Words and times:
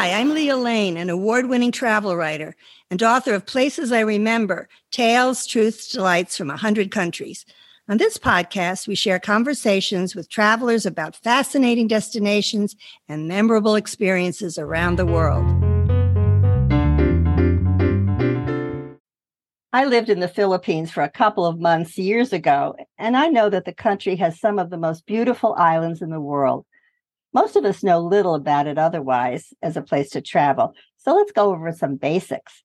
Hi, 0.00 0.12
I'm 0.18 0.32
Lea 0.32 0.54
Lane, 0.54 0.96
an 0.96 1.10
award 1.10 1.50
winning 1.50 1.72
travel 1.72 2.16
writer 2.16 2.56
and 2.90 3.02
author 3.02 3.34
of 3.34 3.44
Places 3.44 3.92
I 3.92 4.00
Remember 4.00 4.66
Tales, 4.90 5.46
Truths, 5.46 5.92
Delights 5.92 6.38
from 6.38 6.48
100 6.48 6.90
Countries. 6.90 7.44
On 7.86 7.98
this 7.98 8.16
podcast, 8.16 8.88
we 8.88 8.94
share 8.94 9.18
conversations 9.18 10.16
with 10.16 10.30
travelers 10.30 10.86
about 10.86 11.16
fascinating 11.16 11.86
destinations 11.86 12.76
and 13.10 13.28
memorable 13.28 13.74
experiences 13.74 14.56
around 14.56 14.96
the 14.96 15.04
world. 15.04 15.44
I 19.74 19.84
lived 19.84 20.08
in 20.08 20.20
the 20.20 20.28
Philippines 20.28 20.90
for 20.90 21.02
a 21.02 21.10
couple 21.10 21.44
of 21.44 21.60
months 21.60 21.98
years 21.98 22.32
ago, 22.32 22.74
and 22.96 23.18
I 23.18 23.28
know 23.28 23.50
that 23.50 23.66
the 23.66 23.74
country 23.74 24.16
has 24.16 24.40
some 24.40 24.58
of 24.58 24.70
the 24.70 24.78
most 24.78 25.04
beautiful 25.04 25.54
islands 25.58 26.00
in 26.00 26.08
the 26.08 26.22
world. 26.22 26.64
Most 27.32 27.56
of 27.56 27.64
us 27.64 27.82
know 27.82 28.00
little 28.00 28.34
about 28.34 28.66
it 28.66 28.78
otherwise 28.78 29.52
as 29.62 29.76
a 29.76 29.82
place 29.82 30.10
to 30.10 30.20
travel. 30.20 30.74
So 30.98 31.14
let's 31.14 31.32
go 31.32 31.52
over 31.52 31.72
some 31.72 31.96
basics. 31.96 32.62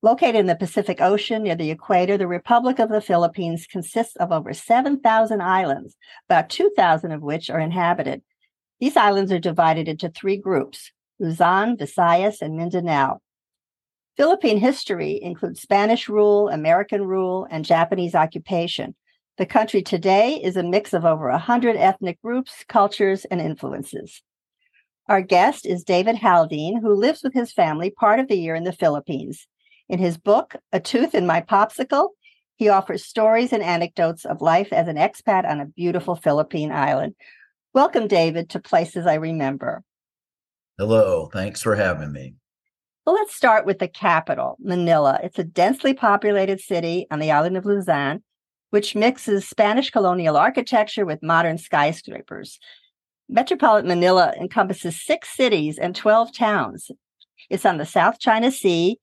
Located 0.00 0.36
in 0.36 0.46
the 0.46 0.54
Pacific 0.54 1.00
Ocean 1.00 1.42
near 1.42 1.56
the 1.56 1.72
equator, 1.72 2.16
the 2.16 2.28
Republic 2.28 2.78
of 2.78 2.88
the 2.88 3.00
Philippines 3.00 3.66
consists 3.66 4.14
of 4.16 4.30
over 4.30 4.52
7,000 4.52 5.40
islands, 5.40 5.96
about 6.28 6.50
2,000 6.50 7.10
of 7.10 7.22
which 7.22 7.50
are 7.50 7.58
inhabited. 7.58 8.22
These 8.78 8.96
islands 8.96 9.32
are 9.32 9.40
divided 9.40 9.88
into 9.88 10.08
three 10.08 10.36
groups 10.36 10.92
Luzon, 11.18 11.76
Visayas, 11.76 12.40
and 12.40 12.56
Mindanao. 12.56 13.20
Philippine 14.16 14.58
history 14.58 15.20
includes 15.20 15.60
Spanish 15.60 16.08
rule, 16.08 16.48
American 16.48 17.04
rule, 17.04 17.48
and 17.50 17.64
Japanese 17.64 18.14
occupation. 18.14 18.94
The 19.38 19.46
country 19.46 19.82
today 19.82 20.34
is 20.42 20.56
a 20.56 20.64
mix 20.64 20.92
of 20.92 21.04
over 21.04 21.30
100 21.30 21.76
ethnic 21.76 22.20
groups, 22.20 22.64
cultures, 22.68 23.24
and 23.26 23.40
influences. 23.40 24.20
Our 25.08 25.22
guest 25.22 25.64
is 25.64 25.84
David 25.84 26.16
Haldane, 26.16 26.80
who 26.82 26.92
lives 26.92 27.22
with 27.22 27.34
his 27.34 27.52
family 27.52 27.88
part 27.88 28.18
of 28.18 28.26
the 28.26 28.34
year 28.34 28.56
in 28.56 28.64
the 28.64 28.72
Philippines. 28.72 29.46
In 29.88 30.00
his 30.00 30.18
book, 30.18 30.56
A 30.72 30.80
Tooth 30.80 31.14
in 31.14 31.24
My 31.24 31.40
Popsicle, 31.40 32.08
he 32.56 32.68
offers 32.68 33.04
stories 33.04 33.52
and 33.52 33.62
anecdotes 33.62 34.24
of 34.24 34.42
life 34.42 34.72
as 34.72 34.88
an 34.88 34.96
expat 34.96 35.48
on 35.48 35.60
a 35.60 35.66
beautiful 35.66 36.16
Philippine 36.16 36.72
island. 36.72 37.14
Welcome, 37.72 38.08
David, 38.08 38.50
to 38.50 38.58
Places 38.58 39.06
I 39.06 39.14
Remember. 39.14 39.84
Hello, 40.78 41.30
thanks 41.32 41.62
for 41.62 41.76
having 41.76 42.10
me. 42.10 42.34
Well, 43.06 43.14
let's 43.14 43.36
start 43.36 43.66
with 43.66 43.78
the 43.78 43.86
capital, 43.86 44.56
Manila. 44.58 45.20
It's 45.22 45.38
a 45.38 45.44
densely 45.44 45.94
populated 45.94 46.58
city 46.60 47.06
on 47.12 47.20
the 47.20 47.30
island 47.30 47.56
of 47.56 47.64
Luzon 47.64 48.24
which 48.70 48.94
mixes 48.94 49.48
Spanish 49.48 49.90
colonial 49.90 50.36
architecture 50.36 51.06
with 51.06 51.22
modern 51.22 51.58
skyscrapers. 51.58 52.58
Metropolitan 53.28 53.88
Manila 53.88 54.32
encompasses 54.40 55.02
six 55.02 55.30
cities 55.36 55.78
and 55.78 55.94
12 55.94 56.34
towns. 56.34 56.90
It's 57.50 57.66
on 57.66 57.78
the 57.78 57.86
South 57.86 58.18
China 58.18 58.50
Sea 58.50 58.98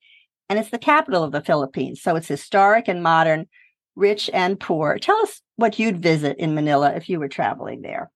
and 0.49 0.59
it's 0.59 0.69
the 0.69 0.77
capital 0.77 1.23
of 1.23 1.31
the 1.31 1.41
Philippines. 1.41 2.01
So 2.01 2.15
it's 2.15 2.27
historic 2.27 2.87
and 2.87 3.01
modern, 3.01 3.47
rich 3.95 4.29
and 4.33 4.59
poor. 4.59 4.97
Tell 4.99 5.17
us 5.17 5.41
what 5.55 5.79
you'd 5.79 6.01
visit 6.01 6.37
in 6.37 6.55
Manila 6.55 6.93
if 6.95 7.09
you 7.09 7.19
were 7.19 7.27
traveling 7.27 7.81
there. 7.81 8.11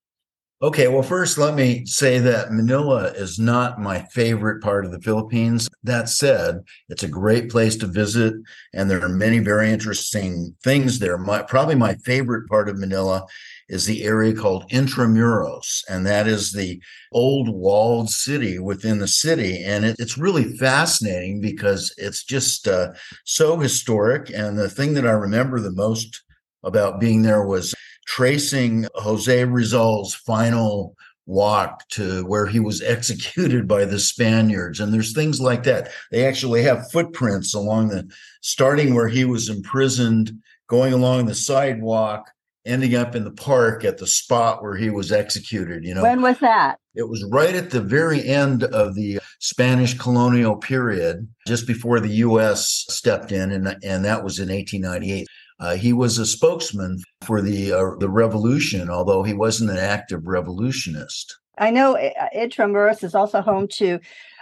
Okay, 0.61 0.89
well, 0.89 1.03
first, 1.03 1.38
let 1.38 1.55
me 1.55 1.85
say 1.85 2.19
that 2.19 2.52
Manila 2.52 3.13
is 3.13 3.39
not 3.39 3.79
my 3.79 4.02
favorite 4.11 4.61
part 4.61 4.83
of 4.83 4.91
the 4.91 4.99
Philippines. 4.99 5.69
That 5.83 6.09
said, 6.09 6.63
it's 6.89 7.03
a 7.03 7.07
great 7.07 7.49
place 7.49 7.77
to 7.77 7.88
visit, 7.88 8.33
and 8.73 8.89
there 8.89 9.01
are 9.01 9.07
many 9.07 9.39
very 9.39 9.71
interesting 9.71 10.53
things 10.61 10.99
there. 10.99 11.17
My, 11.17 11.43
probably 11.43 11.75
my 11.75 11.93
favorite 12.03 12.49
part 12.49 12.67
of 12.67 12.77
Manila 12.77 13.25
is 13.69 13.85
the 13.85 14.03
area 14.03 14.35
called 14.35 14.69
Intramuros, 14.69 15.81
and 15.88 16.05
that 16.05 16.27
is 16.27 16.51
the 16.51 16.81
old 17.13 17.47
walled 17.47 18.09
city 18.09 18.59
within 18.59 18.99
the 18.99 19.07
city. 19.07 19.63
And 19.63 19.85
it, 19.85 19.95
it's 19.97 20.17
really 20.17 20.57
fascinating 20.57 21.39
because 21.39 21.94
it's 21.97 22.25
just 22.25 22.67
uh, 22.67 22.91
so 23.23 23.57
historic. 23.57 24.29
And 24.29 24.57
the 24.57 24.69
thing 24.69 24.94
that 24.95 25.07
I 25.07 25.11
remember 25.11 25.61
the 25.61 25.72
most 25.72 26.22
about 26.63 27.00
being 27.00 27.22
there 27.22 27.47
was 27.47 27.73
tracing 28.09 28.88
Jose 28.96 29.46
Rizal's 29.46 30.16
final 30.16 30.96
walk 31.28 31.88
to 31.90 32.25
where 32.25 32.47
he 32.47 32.59
was 32.59 32.81
executed 32.86 33.68
by 33.68 33.86
the 33.86 34.00
Spaniards. 34.00 34.80
And 34.80 34.92
there's 34.92 35.14
things 35.14 35.40
like 35.40 35.64
that. 35.64 35.92
They 36.12 36.25
actually 36.25 36.64
have 36.64 36.92
footprints 36.92 37.53
along 37.53 37.90
the 37.90 38.09
starting 38.42 38.96
where 38.96 39.08
he 39.08 39.25
was 39.25 39.47
imprisoned, 39.47 40.31
going 40.68 40.92
along 40.92 41.28
the 41.28 41.36
sidewalk, 41.36 42.25
ending 42.66 42.96
up 42.96 43.16
in 43.16 43.25
the 43.25 43.31
park 43.31 43.86
at 43.86 44.00
the 44.00 44.08
spot 44.08 44.64
where 44.64 44.76
he 44.76 44.90
was 44.90 45.12
executed. 45.12 45.86
You 45.86 45.94
know, 45.94 46.02
when 46.02 46.24
was 46.24 46.40
that? 46.40 46.80
It 46.96 47.08
was 47.08 47.24
right 47.31 47.56
at 47.56 47.70
the 47.70 47.81
very 47.81 48.28
end 48.28 48.64
of 48.64 48.96
the 48.96 49.20
Spanish 49.38 49.97
colonial 49.97 50.56
period, 50.58 51.28
just 51.47 51.68
before 51.68 52.00
the 52.00 52.09
U.S. 52.09 52.86
stepped 52.90 53.31
in, 53.31 53.52
and, 53.52 53.68
and 53.84 54.03
that 54.03 54.24
was 54.24 54.40
in 54.40 54.50
1898. 54.50 55.28
Uh, 55.59 55.75
he 55.75 55.92
was 55.92 56.18
a 56.18 56.25
spokesman 56.25 57.00
for 57.22 57.42
the 57.42 57.74
uh, 57.74 57.96
the 58.00 58.09
revolution, 58.09 58.90
although 58.90 59.24
he 59.24 59.34
wasn't 59.34 59.70
an 59.70 59.78
active 59.78 60.25
revolutionist. 60.25 61.38
I 61.58 61.70
know 61.72 61.97
uh, 61.97 62.30
Intramuros 62.36 63.03
is 63.03 63.14
also 63.14 63.42
home 63.42 63.68
to 63.74 64.00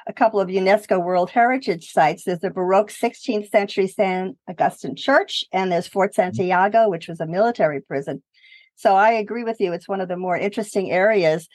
a 0.07 0.13
couple 0.13 0.39
of 0.39 0.47
UNESCO 0.47 1.03
World 1.03 1.29
Heritage 1.29 1.91
sites. 1.91 2.23
There's 2.23 2.39
the 2.39 2.51
Baroque 2.51 2.91
16th 2.91 3.49
century 3.49 3.87
San 3.87 4.37
Augustine 4.47 4.95
Church, 4.95 5.43
and 5.51 5.71
there's 5.71 5.87
Fort 5.87 6.11
mm-hmm. 6.11 6.35
Santiago, 6.35 6.89
which 6.89 7.07
was 7.07 7.19
a 7.19 7.25
military 7.25 7.81
prison. 7.81 8.21
So 8.75 8.95
I 8.95 9.11
agree 9.11 9.43
with 9.43 9.59
you. 9.59 9.73
It's 9.73 9.87
one 9.87 10.01
of 10.01 10.07
the 10.07 10.17
more 10.17 10.37
interesting 10.37 10.91
areas. 10.91 11.49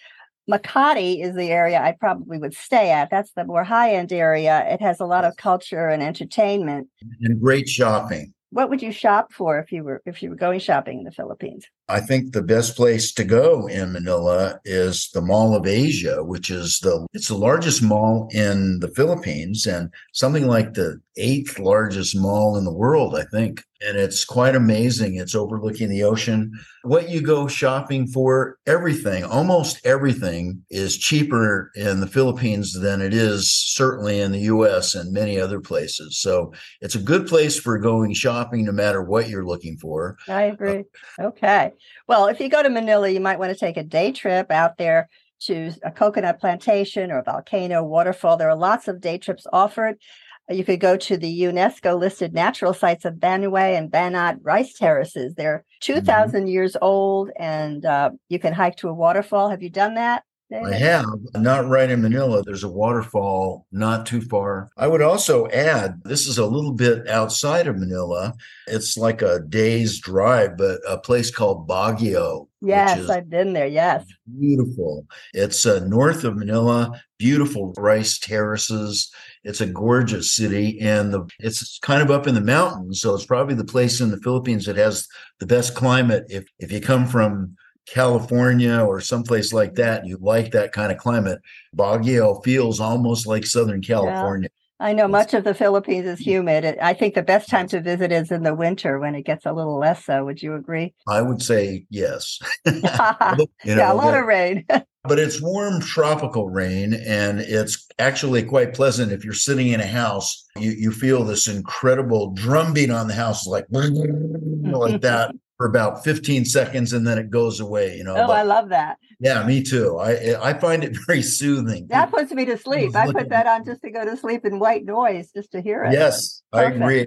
Makati 0.51 1.25
is 1.25 1.37
the 1.37 1.51
area 1.51 1.81
I 1.81 1.93
probably 1.93 2.37
would 2.37 2.55
stay 2.55 2.91
at. 2.91 3.11
That's 3.11 3.33
the 3.35 3.45
more 3.45 3.63
high 3.63 3.95
end 3.95 4.13
area. 4.13 4.67
It 4.69 4.81
has 4.81 4.99
a 4.99 5.07
lot 5.07 5.25
of 5.25 5.37
culture 5.37 5.89
and 5.89 6.03
entertainment 6.03 6.89
and 7.21 7.41
great 7.41 7.69
shopping 7.69 8.35
what 8.53 8.69
would 8.69 8.83
you 8.83 8.93
shop 8.93 9.33
for 9.33 9.59
if 9.59 9.73
you 9.73 9.83
were 9.83 10.03
if 10.05 10.23
you 10.23 10.29
were 10.29 10.37
going 10.37 10.61
shopping 10.61 10.99
in 10.99 11.05
the 11.05 11.11
Philippines? 11.11 11.65
I 11.89 12.01
think 12.01 12.33
the 12.33 12.43
best 12.43 12.77
place 12.77 13.13
to 13.15 13.25
go 13.25 13.67
in 13.67 13.93
Manila 13.93 14.61
is 14.65 15.09
the 15.15 15.23
Mall 15.23 15.57
of 15.57 15.67
Asia, 15.67 16.23
which 16.23 16.51
is 16.51 16.79
the 16.81 17.07
it's 17.15 17.29
the 17.29 17.35
largest 17.35 17.83
mall 17.83 18.29
in 18.31 18.81
the 18.81 18.89
Philippines 18.89 19.67
and 19.67 19.91
something 20.13 20.47
like 20.47 20.75
the 20.75 21.01
eighth 21.17 21.59
largest 21.59 22.17
mall 22.17 22.57
in 22.57 22.65
the 22.65 22.73
world, 22.73 23.17
I 23.17 23.25
think. 23.25 23.63
And 23.87 23.99
it's 23.99 24.25
quite 24.25 24.55
amazing. 24.55 25.17
It's 25.17 25.35
overlooking 25.35 25.89
the 25.89 26.05
ocean. 26.05 26.53
What 26.83 27.11
you 27.11 27.21
go 27.21 27.49
shopping 27.49 28.07
for, 28.07 28.59
everything, 28.67 29.25
almost 29.25 29.85
everything 29.85 30.63
is 30.71 30.97
cheaper 30.97 31.71
in 31.75 32.01
the 32.01 32.07
Philippines 32.07 32.73
than 32.81 33.03
it 33.03 33.13
is 33.13 33.51
certainly 33.53 34.21
in 34.21 34.31
the 34.31 34.41
US 34.41 34.95
and 34.95 35.13
many 35.13 35.41
other 35.41 35.61
places. 35.61 36.21
So 36.21 36.53
it's 36.81 36.95
a 36.95 37.01
good 37.01 37.27
place 37.27 37.59
for 37.59 37.79
going 37.79 38.15
shopping 38.15 38.65
no 38.65 38.73
matter 38.73 39.03
what 39.03 39.29
you're 39.29 39.47
looking 39.47 39.77
for. 39.79 40.17
I 40.29 40.43
agree. 40.43 40.85
Okay. 41.21 41.73
Well, 42.07 42.29
if 42.29 42.41
you 42.41 42.49
go 42.49 42.63
to 42.63 42.71
Manila, 42.71 43.09
you 43.09 43.21
might 43.21 43.39
want 43.39 43.53
to 43.53 43.59
take 43.59 43.77
a 43.77 43.83
day 43.83 44.13
trip 44.13 44.51
out 44.51 44.79
there 44.79 45.09
to 45.47 45.73
a 45.83 45.91
coconut 45.91 46.41
plantation 46.41 47.11
or 47.11 47.19
a 47.19 47.25
volcano 47.25 47.83
waterfall. 47.83 48.37
There 48.37 48.49
are 48.49 48.57
lots 48.57 48.89
of 48.89 49.01
day 49.01 49.19
trips 49.19 49.47
offered. 49.53 49.99
You 50.49 50.65
could 50.65 50.81
go 50.81 50.97
to 50.97 51.17
the 51.17 51.43
UNESCO 51.43 51.99
listed 51.99 52.35
natural 52.35 52.75
sites 52.75 53.05
of 53.05 53.15
Banaue 53.15 53.77
and 53.77 53.91
Banat 53.91 54.39
rice 54.43 54.75
terraces. 54.75 55.35
They're 55.35 55.65
2,000 55.81 56.41
mm-hmm. 56.41 56.49
years 56.49 56.77
old 56.83 57.31
and 57.39 57.85
uh, 57.85 58.11
you 58.29 58.39
can 58.39 58.53
hike 58.53 58.77
to 58.77 58.89
a 58.89 58.95
waterfall. 58.95 59.51
Have 59.51 59.63
you 59.63 59.71
done 59.71 59.95
that? 59.95 60.25
I 60.55 60.75
have, 60.75 61.07
not 61.35 61.69
right 61.69 61.91
in 61.91 62.03
Manila. 62.03 62.43
There's 62.43 62.65
a 62.65 62.69
waterfall 62.69 63.67
not 63.73 64.07
too 64.07 64.21
far. 64.21 64.69
I 64.77 64.87
would 64.87 65.03
also 65.03 65.49
add 65.49 66.03
this 66.05 66.27
is 66.27 66.39
a 66.39 66.47
little 66.47 66.73
bit 66.73 67.09
outside 67.09 67.67
of 67.67 67.79
Manila. 67.79 68.35
It's 68.67 68.97
like 68.97 69.23
a 69.23 69.41
day's 69.41 69.99
drive, 69.99 70.57
but 70.57 70.81
a 70.89 70.99
place 70.99 71.31
called 71.31 71.69
Baguio. 71.69 72.49
Yes, 72.61 73.09
I've 73.09 73.29
been 73.29 73.55
there. 73.55 73.67
Yes. 73.67 74.05
Beautiful. 74.39 75.07
It's 75.35 75.67
uh, 75.67 75.81
north 75.87 76.23
of 76.23 76.37
Manila, 76.37 77.01
beautiful 77.19 77.73
rice 77.77 78.19
terraces. 78.19 79.11
It's 79.43 79.61
a 79.61 79.67
gorgeous 79.67 80.33
city 80.33 80.79
and 80.81 81.13
the, 81.13 81.29
it's 81.41 81.81
kind 81.81 82.03
of 82.03 82.13
up 82.13 82.29
in 82.29 82.37
the 82.37 82.41
mountains. 82.41 83.01
So 83.01 83.15
it's 83.15 83.27
probably 83.27 83.57
the 83.57 83.65
place 83.65 84.01
in 84.01 84.11
the 84.11 84.21
Philippines 84.21 84.67
that 84.67 84.77
has 84.77 85.09
the 85.41 85.47
best 85.47 85.75
climate. 85.75 86.25
If, 86.29 86.45
if 86.61 86.71
you 86.71 86.81
come 86.81 87.07
from 87.07 87.57
California 87.87 88.79
or 88.79 89.01
someplace 89.01 89.53
like 89.53 89.75
that, 89.75 90.07
you 90.07 90.19
like 90.21 90.53
that 90.53 90.73
kind 90.73 90.93
of 90.93 90.99
climate. 90.99 91.41
Baguio 91.77 92.43
feels 92.45 92.81
almost 92.81 93.27
like 93.27 93.47
Southern 93.47 93.83
California. 93.83 94.49
Yeah. 94.53 94.59
I 94.87 94.93
know 94.93 95.07
much 95.07 95.33
of 95.33 95.45
the 95.45 95.55
Philippines 95.55 96.07
is 96.07 96.19
humid. 96.19 96.65
I 96.83 96.93
think 96.93 97.15
the 97.15 97.23
best 97.23 97.49
time 97.49 97.69
to 97.69 97.81
visit 97.81 98.11
is 98.11 98.33
in 98.33 98.43
the 98.43 98.55
winter 98.55 98.99
when 98.99 99.15
it 99.15 99.23
gets 99.23 99.47
a 99.47 99.53
little 99.53 99.79
less 99.79 100.05
so. 100.05 100.25
Would 100.25 100.43
you 100.43 100.55
agree? 100.57 100.93
I 101.07 101.23
would 101.23 101.41
say 101.41 101.87
yes. 101.89 102.41
you 102.67 102.81
know, 102.81 103.47
yeah, 103.65 103.93
a 103.93 103.95
lot 103.95 104.15
of 104.15 104.27
rain. 104.27 104.67
but 105.05 105.19
it's 105.19 105.41
warm 105.41 105.81
tropical 105.81 106.49
rain 106.49 106.95
and 106.95 107.41
it's 107.41 107.87
actually 107.99 108.43
quite 108.43 108.75
pleasant 108.75 109.13
if 109.13 109.25
you're 109.25 109.35
sitting 109.35 109.69
in 109.69 109.81
a 109.81 109.87
house 109.87 110.47
you, 110.57 110.71
you 110.71 110.93
feel 110.93 111.25
this 111.25 111.49
incredible 111.49 112.33
drumbeat 112.35 112.91
on 112.91 113.09
the 113.09 113.15
house 113.15 113.47
like 113.47 113.67
like 113.71 115.01
that 115.01 115.35
for 115.63 115.69
about 115.69 116.03
15 116.03 116.45
seconds 116.45 116.93
and 116.93 117.07
then 117.07 117.19
it 117.19 117.31
goes 117.31 117.61
away. 117.61 117.97
You 117.97 118.03
know. 118.03 118.17
Oh, 118.17 118.27
but, 118.27 118.37
I 118.37 118.43
love 118.43 118.71
that. 118.71 118.99
Yeah, 119.21 119.47
me 119.47 119.63
too. 119.63 119.97
I 119.97 120.51
I 120.51 120.55
find 120.55 120.83
it 120.83 120.97
very 121.07 121.23
soothing. 121.23 121.87
That 121.87 122.11
puts 122.11 122.33
me 122.33 122.45
to 122.47 122.59
sleep. 122.59 122.97
I 122.97 123.13
put 123.13 123.29
that 123.29 123.47
on 123.47 123.65
just 123.65 123.81
to 123.83 123.91
go 123.93 124.05
to 124.05 124.17
sleep 124.17 124.45
in 124.45 124.59
white 124.59 124.85
noise, 124.85 125.31
just 125.31 125.53
to 125.53 125.61
hear 125.61 125.85
it. 125.85 125.93
Yes, 125.93 126.43
Perfect. 126.51 126.83
I 126.83 126.85
agree. 126.85 127.07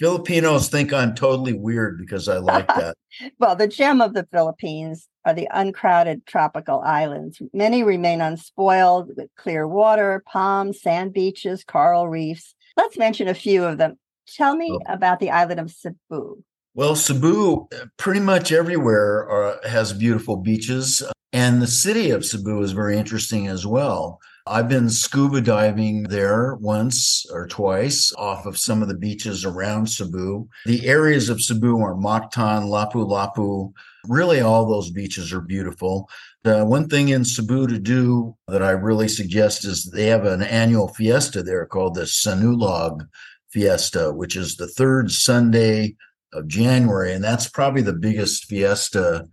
Filipinos 0.00 0.68
think 0.68 0.92
I'm 0.92 1.14
totally 1.14 1.52
weird 1.52 1.96
because 1.96 2.28
I 2.28 2.38
like 2.38 2.66
that. 2.66 2.96
well, 3.38 3.54
the 3.54 3.68
gem 3.68 4.00
of 4.00 4.14
the 4.14 4.26
Philippines 4.32 5.08
are 5.24 5.32
the 5.32 5.48
uncrowded 5.54 6.26
tropical 6.26 6.80
islands. 6.80 7.40
Many 7.54 7.84
remain 7.84 8.20
unspoiled 8.20 9.12
with 9.16 9.28
clear 9.36 9.68
water, 9.68 10.24
palms, 10.26 10.82
sand 10.82 11.12
beaches, 11.12 11.62
coral 11.62 12.08
reefs. 12.08 12.56
Let's 12.76 12.98
mention 12.98 13.28
a 13.28 13.34
few 13.34 13.64
of 13.64 13.78
them. 13.78 13.96
Tell 14.26 14.56
me 14.56 14.72
oh. 14.72 14.92
about 14.92 15.20
the 15.20 15.30
island 15.30 15.60
of 15.60 15.70
Cebu. 15.70 16.42
Well, 16.76 16.94
Cebu, 16.94 17.68
pretty 17.96 18.20
much 18.20 18.52
everywhere 18.52 19.26
are, 19.30 19.58
has 19.66 19.94
beautiful 19.94 20.36
beaches. 20.36 21.02
And 21.32 21.62
the 21.62 21.66
city 21.66 22.10
of 22.10 22.22
Cebu 22.22 22.60
is 22.60 22.72
very 22.72 22.98
interesting 22.98 23.46
as 23.46 23.66
well. 23.66 24.20
I've 24.46 24.68
been 24.68 24.90
scuba 24.90 25.40
diving 25.40 26.02
there 26.02 26.56
once 26.56 27.24
or 27.32 27.46
twice 27.46 28.12
off 28.18 28.44
of 28.44 28.58
some 28.58 28.82
of 28.82 28.88
the 28.88 28.94
beaches 28.94 29.42
around 29.42 29.86
Cebu. 29.88 30.46
The 30.66 30.86
areas 30.86 31.30
of 31.30 31.40
Cebu 31.40 31.80
are 31.80 31.94
Mactan, 31.94 32.64
Lapu-Lapu. 32.68 33.72
Really, 34.06 34.42
all 34.42 34.68
those 34.68 34.90
beaches 34.90 35.32
are 35.32 35.40
beautiful. 35.40 36.10
The 36.44 36.62
one 36.66 36.90
thing 36.90 37.08
in 37.08 37.24
Cebu 37.24 37.68
to 37.68 37.78
do 37.78 38.36
that 38.48 38.62
I 38.62 38.72
really 38.72 39.08
suggest 39.08 39.64
is 39.64 39.84
they 39.84 40.08
have 40.08 40.26
an 40.26 40.42
annual 40.42 40.88
fiesta 40.88 41.42
there 41.42 41.64
called 41.64 41.94
the 41.94 42.02
Sinulog 42.02 43.08
Fiesta, 43.48 44.12
which 44.12 44.36
is 44.36 44.56
the 44.56 44.68
third 44.68 45.10
Sunday 45.10 45.96
of 46.36 46.48
January. 46.48 47.12
And 47.12 47.24
that's 47.24 47.48
probably 47.48 47.82
the 47.82 47.92
biggest 47.92 48.44
fiesta, 48.44 49.26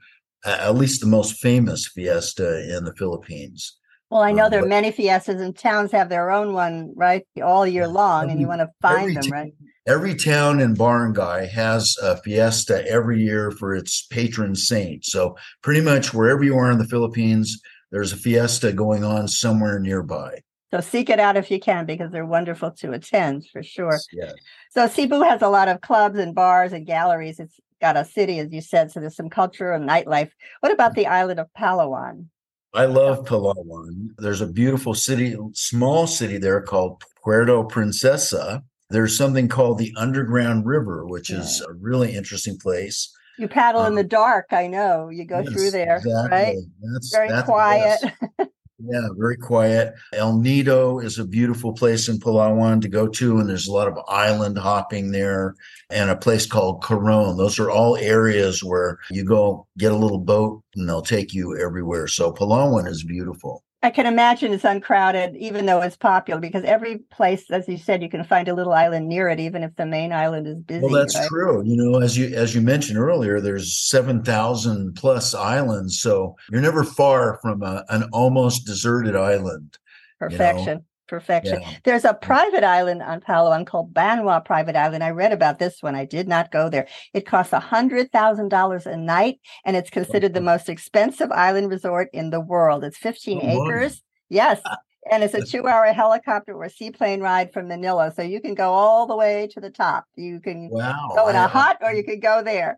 at 0.45 0.75
least 0.75 1.01
the 1.01 1.07
most 1.07 1.35
famous 1.41 1.87
fiesta 1.87 2.75
in 2.75 2.85
the 2.85 2.95
Philippines. 2.95 3.77
Well, 4.09 4.21
I 4.21 4.31
know 4.31 4.45
um, 4.45 4.51
there 4.51 4.63
are 4.63 4.67
many 4.67 4.91
fiestas 4.91 5.41
and 5.41 5.57
towns 5.57 5.91
have 5.91 6.07
their 6.07 6.29
own 6.29 6.53
one, 6.53 6.93
right? 6.95 7.25
All 7.43 7.65
year 7.65 7.87
long, 7.87 8.23
every, 8.23 8.31
and 8.33 8.41
you 8.41 8.47
want 8.47 8.61
to 8.61 8.69
find 8.79 9.17
them, 9.17 9.31
right? 9.31 9.53
Every 9.87 10.13
town 10.13 10.59
in 10.59 10.75
Barangay 10.75 11.47
has 11.47 11.97
a 12.01 12.17
fiesta 12.17 12.87
every 12.87 13.23
year 13.23 13.49
for 13.49 13.73
its 13.73 14.05
patron 14.05 14.55
saint. 14.55 15.03
So 15.03 15.35
pretty 15.63 15.81
much 15.81 16.13
wherever 16.13 16.43
you 16.43 16.55
are 16.57 16.71
in 16.71 16.77
the 16.77 16.87
Philippines, 16.87 17.59
there's 17.91 18.13
a 18.13 18.17
fiesta 18.17 18.71
going 18.71 19.03
on 19.03 19.27
somewhere 19.27 19.79
nearby. 19.79 20.41
So 20.73 20.81
seek 20.81 21.11
it 21.11 21.19
out 21.19 21.37
if 21.37 21.51
you 21.51 21.59
can 21.59 21.85
because 21.85 22.11
they're 22.11 22.25
wonderful 22.25 22.71
to 22.71 22.93
attend 22.93 23.45
for 23.53 23.61
sure. 23.61 23.99
Yes. 24.11 24.33
So 24.71 24.87
Cebu 24.87 25.21
has 25.21 25.43
a 25.43 25.47
lot 25.47 25.67
of 25.67 25.81
clubs 25.81 26.17
and 26.17 26.33
bars 26.33 26.73
and 26.73 26.83
galleries. 26.83 27.39
It's 27.39 27.59
got 27.79 27.95
a 27.95 28.03
city, 28.03 28.39
as 28.39 28.51
you 28.51 28.59
said, 28.59 28.91
so 28.91 28.99
there's 28.99 29.15
some 29.15 29.29
culture 29.29 29.71
and 29.71 29.87
nightlife. 29.87 30.31
What 30.61 30.71
about 30.71 30.95
the 30.95 31.05
island 31.05 31.39
of 31.39 31.45
Palawan? 31.55 32.25
I 32.73 32.85
love 32.85 33.23
Palawan. 33.23 34.15
There's 34.17 34.41
a 34.41 34.47
beautiful 34.47 34.95
city, 34.95 35.37
small 35.51 36.07
city 36.07 36.39
there 36.39 36.59
called 36.63 37.03
Puerto 37.23 37.63
Princesa. 37.65 38.63
There's 38.89 39.15
something 39.15 39.49
called 39.49 39.77
the 39.77 39.93
Underground 39.95 40.65
River, 40.65 41.05
which 41.05 41.29
yeah. 41.29 41.41
is 41.41 41.61
a 41.61 41.71
really 41.73 42.15
interesting 42.15 42.57
place. 42.57 43.15
You 43.37 43.47
paddle 43.47 43.81
um, 43.81 43.89
in 43.89 43.93
the 43.93 44.03
dark, 44.03 44.47
I 44.49 44.65
know. 44.65 45.09
You 45.09 45.25
go 45.25 45.41
yes, 45.41 45.53
through 45.53 45.69
there, 45.69 45.97
exactly. 45.97 46.31
right? 46.31 46.55
That's 46.93 47.13
very 47.13 47.29
that's 47.29 47.45
quiet. 47.45 47.99
Yeah, 48.85 49.07
very 49.17 49.37
quiet. 49.37 49.93
El 50.11 50.37
Nido 50.37 50.99
is 50.99 51.17
a 51.17 51.25
beautiful 51.25 51.71
place 51.71 52.09
in 52.09 52.19
Palawan 52.19 52.81
to 52.81 52.89
go 52.89 53.07
to, 53.07 53.39
and 53.39 53.49
there's 53.49 53.67
a 53.67 53.71
lot 53.71 53.87
of 53.87 53.97
island 54.09 54.57
hopping 54.57 55.11
there, 55.11 55.55
and 55.89 56.09
a 56.09 56.15
place 56.15 56.45
called 56.45 56.83
Coron. 56.83 57.37
Those 57.37 57.59
are 57.59 57.71
all 57.71 57.95
areas 57.95 58.63
where 58.63 58.99
you 59.09 59.23
go 59.23 59.67
get 59.77 59.93
a 59.93 59.97
little 59.97 60.19
boat 60.19 60.61
and 60.75 60.87
they'll 60.87 61.01
take 61.01 61.33
you 61.33 61.57
everywhere. 61.57 62.07
So 62.07 62.33
Palawan 62.33 62.87
is 62.87 63.03
beautiful. 63.03 63.63
I 63.83 63.89
can 63.89 64.05
imagine 64.05 64.53
it's 64.53 64.63
uncrowded, 64.63 65.35
even 65.35 65.65
though 65.65 65.81
it's 65.81 65.97
popular, 65.97 66.39
because 66.39 66.63
every 66.63 66.99
place, 66.99 67.51
as 67.51 67.67
you 67.67 67.77
said, 67.77 68.01
you 68.01 68.09
can 68.09 68.23
find 68.23 68.47
a 68.47 68.53
little 68.53 68.71
island 68.71 69.09
near 69.09 69.27
it, 69.27 69.41
even 69.41 69.61
if 69.61 69.75
the 69.75 69.85
main 69.85 70.13
island 70.13 70.47
is 70.47 70.57
busy. 70.61 70.85
Well, 70.85 70.93
that's 70.93 71.17
right? 71.17 71.27
true. 71.27 71.61
You 71.65 71.75
know, 71.75 71.99
as 71.99 72.17
you 72.17 72.33
as 72.33 72.55
you 72.55 72.61
mentioned 72.61 72.97
earlier, 72.97 73.41
there's 73.41 73.77
seven 73.77 74.23
thousand 74.23 74.95
plus 74.95 75.35
islands, 75.35 75.99
so 75.99 76.37
you're 76.49 76.61
never 76.61 76.85
far 76.85 77.39
from 77.41 77.61
a, 77.61 77.83
an 77.89 78.03
almost 78.13 78.65
deserted 78.65 79.17
island. 79.17 79.77
Perfection. 80.17 80.67
You 80.67 80.75
know? 80.75 80.85
Perfection. 81.13 81.61
Yeah. 81.61 81.69
There's 81.83 82.05
a 82.05 82.15
private 82.15 82.63
island 82.63 83.03
on 83.03 83.21
Palawan 83.21 83.67
called 83.67 83.93
Banwa 83.93 84.43
Private 84.43 84.75
Island. 84.75 85.03
I 85.03 85.11
read 85.11 85.31
about 85.31 85.59
this 85.59 85.83
one. 85.83 85.93
I 85.93 86.05
did 86.05 86.27
not 86.27 86.51
go 86.51 86.69
there. 86.69 86.87
It 87.13 87.27
costs 87.27 87.53
a 87.53 87.59
hundred 87.59 88.11
thousand 88.11 88.49
dollars 88.49 88.87
a 88.87 88.97
night, 88.97 89.39
and 89.63 89.77
it's 89.77 89.91
considered 89.91 90.33
the 90.33 90.41
most 90.41 90.69
expensive 90.69 91.31
island 91.31 91.69
resort 91.69 92.09
in 92.13 92.31
the 92.31 92.39
world. 92.39 92.83
It's 92.83 92.97
15 92.97 93.41
oh, 93.43 93.67
acres. 93.67 94.01
Yes. 94.29 94.59
Ah. 94.65 94.77
And 95.11 95.21
it's 95.23 95.35
a 95.35 95.45
two 95.45 95.67
hour 95.67 95.85
helicopter 95.93 96.53
or 96.53 96.67
seaplane 96.69 97.21
ride 97.21 97.53
from 97.53 97.67
Manila. 97.67 98.11
So 98.15 98.23
you 98.23 98.41
can 98.41 98.55
go 98.55 98.73
all 98.73 99.05
the 99.05 99.15
way 99.15 99.47
to 99.53 99.59
the 99.59 99.69
top. 99.69 100.05
You 100.15 100.39
can 100.39 100.69
wow. 100.71 101.11
go 101.15 101.27
in 101.27 101.35
a 101.35 101.47
hut 101.47 101.77
or 101.81 101.93
you 101.93 102.03
can 102.03 102.21
go 102.21 102.41
there. 102.41 102.75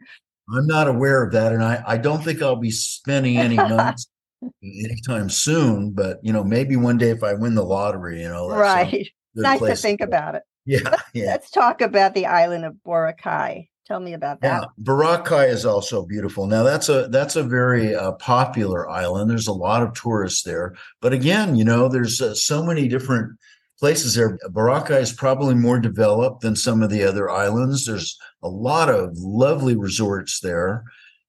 I'm 0.53 0.67
not 0.67 0.87
aware 0.87 1.23
of 1.23 1.31
that. 1.33 1.53
And 1.53 1.63
I, 1.63 1.83
I 1.85 1.97
don't 1.97 2.23
think 2.23 2.41
I'll 2.41 2.55
be 2.55 2.71
spending 2.71 3.37
any 3.37 3.55
months 3.75 4.07
anytime 4.63 5.29
soon, 5.29 5.91
but 5.91 6.19
you 6.23 6.33
know, 6.33 6.43
maybe 6.43 6.75
one 6.75 6.97
day 6.97 7.09
if 7.09 7.23
I 7.23 7.33
win 7.33 7.55
the 7.55 7.63
lottery, 7.63 8.21
you 8.21 8.29
know, 8.29 8.49
right. 8.49 9.07
Nice 9.35 9.59
to 9.59 9.75
think 9.75 9.99
to 9.99 10.05
about 10.05 10.35
it. 10.35 10.43
Yeah, 10.65 10.95
yeah. 11.13 11.25
Let's 11.25 11.51
talk 11.51 11.81
about 11.81 12.13
the 12.13 12.25
island 12.25 12.65
of 12.65 12.75
Boracay. 12.85 13.67
Tell 13.85 13.99
me 13.99 14.13
about 14.13 14.41
that. 14.41 14.63
Yeah, 14.63 14.83
Boracay 14.83 15.49
is 15.49 15.65
also 15.65 16.05
beautiful. 16.05 16.47
Now 16.47 16.63
that's 16.63 16.89
a 16.89 17.07
that's 17.09 17.35
a 17.35 17.43
very 17.43 17.93
uh, 17.93 18.13
popular 18.13 18.89
island. 18.89 19.29
There's 19.29 19.47
a 19.47 19.53
lot 19.53 19.83
of 19.83 19.93
tourists 19.93 20.43
there, 20.43 20.75
but 21.01 21.13
again, 21.13 21.55
you 21.55 21.63
know, 21.63 21.87
there's 21.87 22.21
uh, 22.21 22.33
so 22.33 22.63
many 22.63 22.87
different 22.87 23.37
places 23.77 24.15
there. 24.15 24.37
Boracay 24.49 25.01
is 25.01 25.13
probably 25.13 25.53
more 25.53 25.79
developed 25.79 26.41
than 26.41 26.55
some 26.55 26.81
of 26.81 26.89
the 26.89 27.03
other 27.03 27.29
islands. 27.29 27.85
There's 27.85 28.17
a 28.41 28.47
lot 28.47 28.89
of 28.89 29.11
lovely 29.17 29.75
resorts 29.75 30.39
there 30.39 30.83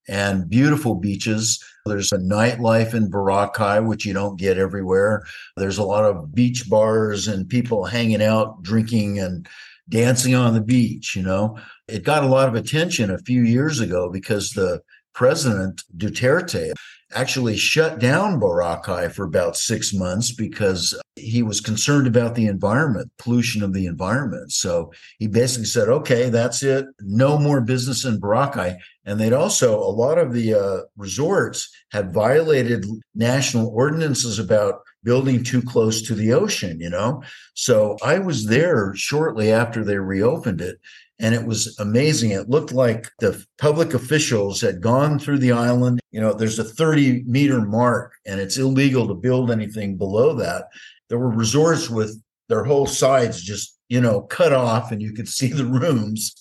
and 0.09 0.49
beautiful 0.49 0.95
beaches. 0.95 1.63
There's 1.87 2.13
a 2.13 2.19
nightlife 2.19 2.95
in 2.95 3.11
Boracay, 3.11 3.87
which 3.87 4.05
you 4.05 4.13
don't 4.13 4.39
get 4.39 4.59
everywhere. 4.59 5.25
There's 5.57 5.79
a 5.79 5.85
lot 5.85 6.05
of 6.05 6.35
beach 6.35 6.69
bars 6.69 7.29
and 7.29 7.49
people 7.49 7.85
hanging 7.85 8.23
out, 8.23 8.63
drinking 8.63 9.19
and 9.19 9.49
dancing 9.89 10.35
on 10.35 10.55
the 10.55 10.61
beach. 10.61 11.17
You 11.17 11.23
know, 11.23 11.59
it 11.89 12.03
got 12.03 12.25
a 12.25 12.29
lot 12.29 12.49
of 12.49 12.55
attention 12.55 13.11
a 13.11 13.19
few 13.19 13.43
years 13.43 13.81
ago 13.81 14.11
because 14.11 14.51
the 14.51 14.81
president 15.17 15.83
Duterte 15.97 16.73
actually 17.15 17.57
shut 17.57 17.99
down 17.99 18.39
Boracay 18.39 19.11
for 19.11 19.25
about 19.25 19.57
six 19.57 19.95
months 19.95 20.33
because 20.33 21.01
he 21.15 21.43
was 21.43 21.61
concerned 21.61 22.07
about 22.07 22.35
the 22.35 22.47
environment, 22.47 23.11
pollution 23.19 23.63
of 23.63 23.73
the 23.73 23.87
environment. 23.87 24.53
So 24.53 24.93
he 25.19 25.27
basically 25.27 25.67
said, 25.67 25.89
okay, 25.89 26.29
that's 26.29 26.63
it. 26.63 26.85
No 27.01 27.39
more 27.39 27.61
business 27.63 28.05
in 28.05 28.21
Boracay. 28.21 28.77
And 29.07 29.19
they'd 29.19 29.33
also, 29.33 29.79
a 29.79 29.97
lot 30.05 30.19
of 30.19 30.35
the 30.35 30.55
uh, 30.55 30.81
resorts 30.97 31.71
had 31.93 32.13
violated 32.13 32.85
national 33.15 33.69
ordinances 33.69 34.39
about 34.39 34.83
building 35.03 35.45
too 35.45 35.63
close 35.63 36.03
to 36.03 36.15
the 36.15 36.33
ocean, 36.33 36.81
you 36.81 36.91
know? 36.91 37.23
So 37.55 37.97
I 38.03 38.19
was 38.19 38.47
there 38.47 38.93
shortly 38.97 39.53
after 39.53 39.85
they 39.85 39.99
reopened 39.99 40.61
it 40.61 40.79
and 41.19 41.35
it 41.35 41.47
was 41.47 41.79
amazing. 41.79 42.31
It 42.31 42.51
looked 42.51 42.73
like 42.73 43.11
the 43.21 43.45
public 43.59 43.95
officials 43.95 44.61
had 44.61 44.83
gone 44.83 45.19
through 45.19 45.39
the 45.39 45.53
island. 45.53 46.01
You 46.11 46.21
know, 46.21 46.35
there's 46.35 46.59
a 46.59 46.65
30 46.65 47.25
meter 47.25 47.61
mark, 47.61 48.13
and 48.27 48.39
it's 48.39 48.59
illegal 48.59 49.09
to 49.09 49.15
build 49.15 49.51
anything 49.51 49.97
below 49.97 50.35
that. 50.35 50.67
There 51.09 51.19
were 51.19 51.31
resorts 51.31 51.89
with 51.89 52.21
their 52.49 52.65
whole 52.65 52.87
sides 52.87 53.43
just, 53.43 53.79
you 53.89 54.01
know, 54.01 54.23
cut 54.23 54.53
off, 54.53 54.93
and 54.93 55.01
you 55.01 55.13
could 55.13 55.29
see 55.39 55.49
the 55.49 55.65
rooms. 55.65 56.35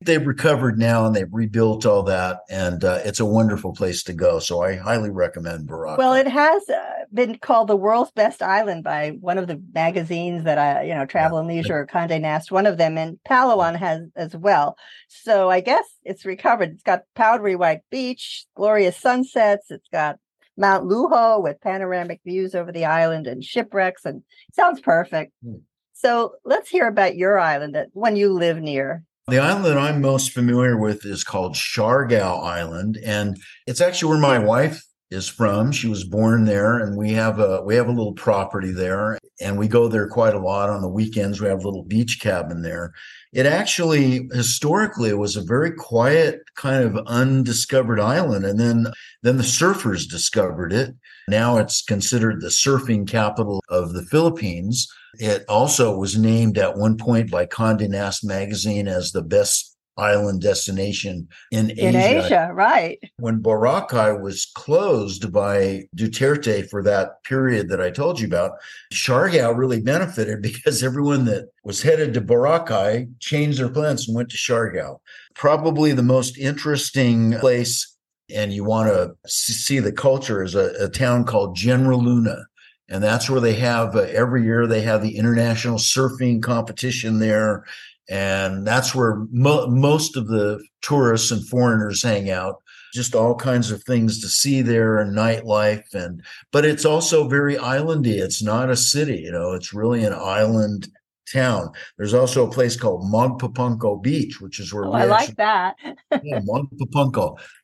They've 0.00 0.24
recovered 0.24 0.78
now 0.78 1.06
and 1.06 1.16
they've 1.16 1.32
rebuilt 1.32 1.84
all 1.84 2.04
that, 2.04 2.42
and 2.48 2.84
uh, 2.84 3.00
it's 3.04 3.18
a 3.18 3.24
wonderful 3.24 3.72
place 3.72 4.04
to 4.04 4.12
go. 4.12 4.38
So 4.38 4.62
I 4.62 4.76
highly 4.76 5.10
recommend 5.10 5.68
Boracay. 5.68 5.98
Well, 5.98 6.14
it 6.14 6.28
has 6.28 6.68
uh, 6.68 7.04
been 7.12 7.36
called 7.38 7.66
the 7.66 7.76
world's 7.76 8.12
best 8.12 8.40
island 8.40 8.84
by 8.84 9.16
one 9.20 9.38
of 9.38 9.48
the 9.48 9.60
magazines 9.74 10.44
that 10.44 10.56
I, 10.56 10.84
you 10.84 10.94
know, 10.94 11.04
Travel 11.04 11.38
and 11.38 11.48
Leisure 11.48 11.80
or 11.80 11.86
Condé 11.86 12.20
Nast, 12.20 12.52
one 12.52 12.66
of 12.66 12.78
them, 12.78 12.96
and 12.96 13.18
Palawan 13.28 13.74
has 13.74 14.02
as 14.14 14.36
well. 14.36 14.76
So 15.08 15.50
I 15.50 15.60
guess 15.60 15.84
it's 16.04 16.24
recovered. 16.24 16.70
It's 16.74 16.84
got 16.84 17.02
powdery 17.16 17.56
white 17.56 17.80
beach, 17.90 18.46
glorious 18.54 18.96
sunsets. 18.96 19.68
It's 19.68 19.88
got 19.92 20.18
Mount 20.56 20.84
Luho 20.84 21.42
with 21.42 21.60
panoramic 21.60 22.20
views 22.24 22.54
over 22.54 22.70
the 22.70 22.84
island 22.84 23.26
and 23.26 23.42
shipwrecks, 23.42 24.04
and 24.04 24.22
sounds 24.52 24.80
perfect. 24.80 25.32
Hmm. 25.44 25.56
So 25.92 26.34
let's 26.44 26.68
hear 26.68 26.86
about 26.86 27.16
your 27.16 27.40
island 27.40 27.74
that 27.74 27.88
when 27.94 28.14
you 28.14 28.32
live 28.32 28.58
near. 28.58 29.02
The 29.28 29.38
island 29.38 29.66
that 29.66 29.76
I'm 29.76 30.00
most 30.00 30.32
familiar 30.32 30.78
with 30.78 31.04
is 31.04 31.22
called 31.22 31.54
Siargao 31.54 32.42
Island, 32.42 32.98
and 33.04 33.36
it's 33.66 33.82
actually 33.82 34.08
where 34.08 34.18
my 34.18 34.38
wife 34.38 34.82
is 35.10 35.28
from. 35.28 35.70
She 35.70 35.86
was 35.86 36.04
born 36.04 36.46
there, 36.46 36.78
and 36.78 36.96
we 36.96 37.12
have 37.12 37.38
a 37.38 37.62
we 37.62 37.74
have 37.74 37.88
a 37.88 37.92
little 37.92 38.14
property 38.14 38.72
there. 38.72 39.17
And 39.40 39.58
we 39.58 39.68
go 39.68 39.88
there 39.88 40.08
quite 40.08 40.34
a 40.34 40.40
lot 40.40 40.70
on 40.70 40.82
the 40.82 40.88
weekends. 40.88 41.40
We 41.40 41.48
have 41.48 41.60
a 41.60 41.66
little 41.66 41.84
beach 41.84 42.20
cabin 42.20 42.62
there. 42.62 42.92
It 43.32 43.46
actually 43.46 44.28
historically 44.32 45.12
was 45.14 45.36
a 45.36 45.42
very 45.42 45.72
quiet 45.72 46.40
kind 46.56 46.84
of 46.84 47.06
undiscovered 47.06 48.00
island 48.00 48.44
and 48.44 48.58
then 48.58 48.86
then 49.22 49.36
the 49.36 49.42
surfers 49.42 50.08
discovered 50.08 50.72
it. 50.72 50.94
Now 51.28 51.58
it's 51.58 51.82
considered 51.82 52.40
the 52.40 52.48
surfing 52.48 53.06
capital 53.06 53.62
of 53.68 53.92
the 53.92 54.04
Philippines. 54.06 54.88
It 55.14 55.44
also 55.48 55.96
was 55.96 56.18
named 56.18 56.58
at 56.58 56.76
one 56.76 56.96
point 56.96 57.30
by 57.30 57.46
Condé 57.46 57.88
Nast 57.88 58.24
magazine 58.24 58.88
as 58.88 59.12
the 59.12 59.22
best 59.22 59.77
island 59.98 60.40
destination 60.40 61.28
in, 61.50 61.70
in 61.70 61.96
Asia. 61.96 62.24
Asia. 62.24 62.50
right. 62.52 62.98
When 63.18 63.42
Boracay 63.42 64.20
was 64.20 64.46
closed 64.54 65.32
by 65.32 65.84
Duterte 65.94 66.68
for 66.68 66.82
that 66.84 67.22
period 67.24 67.68
that 67.68 67.80
I 67.80 67.90
told 67.90 68.20
you 68.20 68.26
about, 68.26 68.52
Siargao 68.92 69.56
really 69.56 69.80
benefited 69.80 70.40
because 70.42 70.82
everyone 70.82 71.24
that 71.26 71.48
was 71.64 71.82
headed 71.82 72.14
to 72.14 72.20
Boracay 72.20 73.08
changed 73.18 73.58
their 73.58 73.68
plans 73.68 74.06
and 74.06 74.16
went 74.16 74.30
to 74.30 74.36
Siargao. 74.36 75.00
Probably 75.34 75.92
the 75.92 76.02
most 76.02 76.38
interesting 76.38 77.34
place, 77.38 77.96
and 78.34 78.52
you 78.52 78.64
want 78.64 78.88
to 78.88 79.14
see 79.26 79.80
the 79.80 79.92
culture, 79.92 80.42
is 80.42 80.54
a, 80.54 80.72
a 80.84 80.88
town 80.88 81.24
called 81.24 81.56
General 81.56 82.02
Luna 82.02 82.46
and 82.88 83.04
that's 83.04 83.28
where 83.28 83.40
they 83.40 83.54
have 83.54 83.94
uh, 83.94 84.00
every 84.00 84.44
year 84.44 84.66
they 84.66 84.80
have 84.80 85.02
the 85.02 85.16
international 85.16 85.78
surfing 85.78 86.42
competition 86.42 87.18
there 87.18 87.64
and 88.08 88.66
that's 88.66 88.94
where 88.94 89.26
mo- 89.30 89.66
most 89.66 90.16
of 90.16 90.28
the 90.28 90.62
tourists 90.80 91.30
and 91.30 91.46
foreigners 91.48 92.02
hang 92.02 92.30
out. 92.30 92.62
Just 92.94 93.14
all 93.14 93.34
kinds 93.34 93.70
of 93.70 93.82
things 93.82 94.20
to 94.22 94.28
see 94.28 94.62
there 94.62 94.98
and 94.98 95.14
nightlife 95.14 95.92
and 95.92 96.22
but 96.52 96.64
it's 96.64 96.86
also 96.86 97.28
very 97.28 97.56
islandy. 97.56 98.18
It's 98.18 98.42
not 98.42 98.70
a 98.70 98.76
city 98.76 99.18
you 99.18 99.32
know 99.32 99.52
it's 99.52 99.74
really 99.74 100.04
an 100.04 100.14
island 100.14 100.88
town. 101.30 101.70
There's 101.98 102.14
also 102.14 102.46
a 102.46 102.50
place 102.50 102.76
called 102.76 103.02
Magpupungko 103.12 104.02
beach 104.02 104.40
which 104.40 104.58
is 104.58 104.72
where 104.72 104.86
oh, 104.86 104.92
i 104.92 105.02
actually, 105.02 105.10
like 105.10 105.36
that. 105.36 105.76
Yeah 106.22 106.40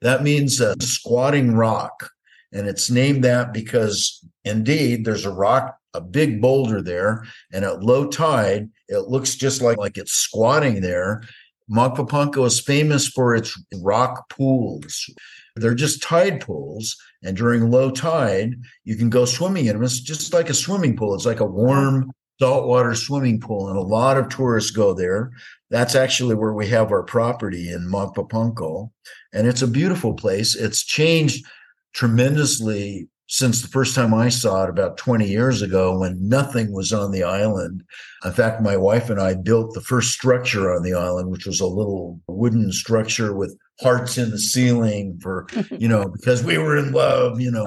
that 0.02 0.22
means 0.22 0.60
a 0.60 0.76
squatting 0.80 1.54
rock. 1.54 2.10
And 2.52 2.68
it's 2.68 2.90
named 2.90 3.24
that 3.24 3.52
because 3.52 4.24
indeed 4.44 5.04
there's 5.04 5.24
a 5.24 5.32
rock 5.32 5.78
a 5.94 6.00
big 6.00 6.40
boulder 6.40 6.82
there 6.82 7.24
and 7.52 7.64
at 7.64 7.82
low 7.82 8.06
tide 8.06 8.68
it 8.88 9.08
looks 9.08 9.34
just 9.36 9.62
like, 9.62 9.78
like 9.78 9.96
it's 9.96 10.12
squatting 10.12 10.80
there. 10.80 11.22
Magpupungko 11.70 12.46
is 12.46 12.60
famous 12.60 13.08
for 13.08 13.34
its 13.34 13.58
rock 13.76 14.28
pools. 14.28 15.08
They're 15.56 15.74
just 15.74 16.02
tide 16.02 16.40
pools. 16.40 16.96
And 17.22 17.36
during 17.36 17.70
low 17.70 17.90
tide, 17.90 18.56
you 18.84 18.96
can 18.96 19.08
go 19.08 19.24
swimming 19.24 19.66
in 19.66 19.74
them. 19.74 19.84
It's 19.84 20.00
just 20.00 20.34
like 20.34 20.50
a 20.50 20.54
swimming 20.54 20.96
pool. 20.96 21.14
It's 21.14 21.24
like 21.24 21.40
a 21.40 21.46
warm 21.46 22.12
saltwater 22.38 22.94
swimming 22.94 23.40
pool. 23.40 23.68
And 23.70 23.78
a 23.78 23.82
lot 23.82 24.18
of 24.18 24.28
tourists 24.28 24.72
go 24.72 24.92
there. 24.92 25.30
That's 25.70 25.94
actually 25.94 26.34
where 26.34 26.52
we 26.52 26.68
have 26.68 26.92
our 26.92 27.02
property 27.02 27.70
in 27.70 27.88
Magpupungko. 27.88 28.90
And 29.32 29.46
it's 29.46 29.62
a 29.62 29.68
beautiful 29.68 30.12
place. 30.12 30.54
It's 30.54 30.84
changed 30.84 31.46
tremendously 31.94 33.08
since 33.26 33.62
the 33.62 33.68
first 33.68 33.94
time 33.94 34.12
I 34.12 34.28
saw 34.28 34.64
it 34.64 34.70
about 34.70 34.98
20 34.98 35.26
years 35.26 35.62
ago 35.62 35.98
when 35.98 36.28
nothing 36.28 36.72
was 36.72 36.92
on 36.92 37.10
the 37.10 37.22
island. 37.22 37.82
In 38.24 38.32
fact, 38.32 38.60
my 38.60 38.76
wife 38.76 39.08
and 39.08 39.20
I 39.20 39.34
built 39.34 39.72
the 39.72 39.80
first 39.80 40.12
structure 40.12 40.74
on 40.74 40.82
the 40.82 40.94
island, 40.94 41.30
which 41.30 41.46
was 41.46 41.60
a 41.60 41.66
little 41.66 42.20
wooden 42.28 42.70
structure 42.70 43.34
with 43.34 43.56
hearts 43.80 44.18
in 44.18 44.30
the 44.30 44.38
ceiling 44.38 45.18
for, 45.22 45.46
you 45.70 45.88
know, 45.88 46.08
because 46.08 46.44
we 46.44 46.58
were 46.58 46.76
in 46.76 46.92
love, 46.92 47.40
you 47.40 47.50
know. 47.50 47.64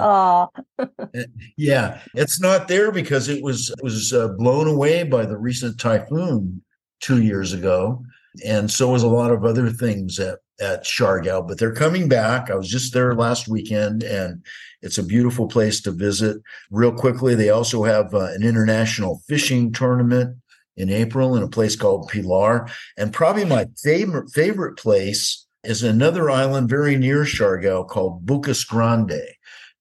yeah, 1.56 2.00
it's 2.14 2.40
not 2.40 2.68
there 2.68 2.92
because 2.92 3.28
it 3.28 3.42
was 3.42 3.70
it 3.70 3.82
was 3.82 4.12
uh, 4.12 4.28
blown 4.28 4.68
away 4.68 5.02
by 5.02 5.26
the 5.26 5.36
recent 5.36 5.78
typhoon 5.80 6.62
2 7.00 7.22
years 7.22 7.52
ago. 7.52 8.02
And 8.44 8.70
so 8.70 8.94
is 8.94 9.02
a 9.02 9.08
lot 9.08 9.30
of 9.30 9.44
other 9.44 9.70
things 9.70 10.18
at 10.18 10.38
at 10.60 10.84
Siargao, 10.84 11.46
but 11.46 11.58
they're 11.58 11.74
coming 11.74 12.08
back. 12.08 12.50
I 12.50 12.56
was 12.56 12.68
just 12.68 12.92
there 12.92 13.14
last 13.14 13.48
weekend 13.48 14.02
and 14.02 14.44
it's 14.82 14.98
a 14.98 15.02
beautiful 15.02 15.46
place 15.46 15.80
to 15.82 15.92
visit. 15.92 16.38
Real 16.70 16.92
quickly, 16.92 17.34
they 17.34 17.50
also 17.50 17.84
have 17.84 18.12
uh, 18.14 18.30
an 18.32 18.42
international 18.42 19.22
fishing 19.28 19.72
tournament 19.72 20.36
in 20.76 20.90
April 20.90 21.36
in 21.36 21.42
a 21.42 21.48
place 21.48 21.76
called 21.76 22.08
Pilar. 22.08 22.68
And 22.96 23.12
probably 23.12 23.44
my 23.44 23.66
favorite 23.82 24.30
favorite 24.30 24.76
place 24.76 25.46
is 25.64 25.82
another 25.82 26.30
island 26.30 26.68
very 26.68 26.96
near 26.96 27.22
Siargao 27.22 27.88
called 27.88 28.24
Bucas 28.24 28.64
Grande. 28.64 29.22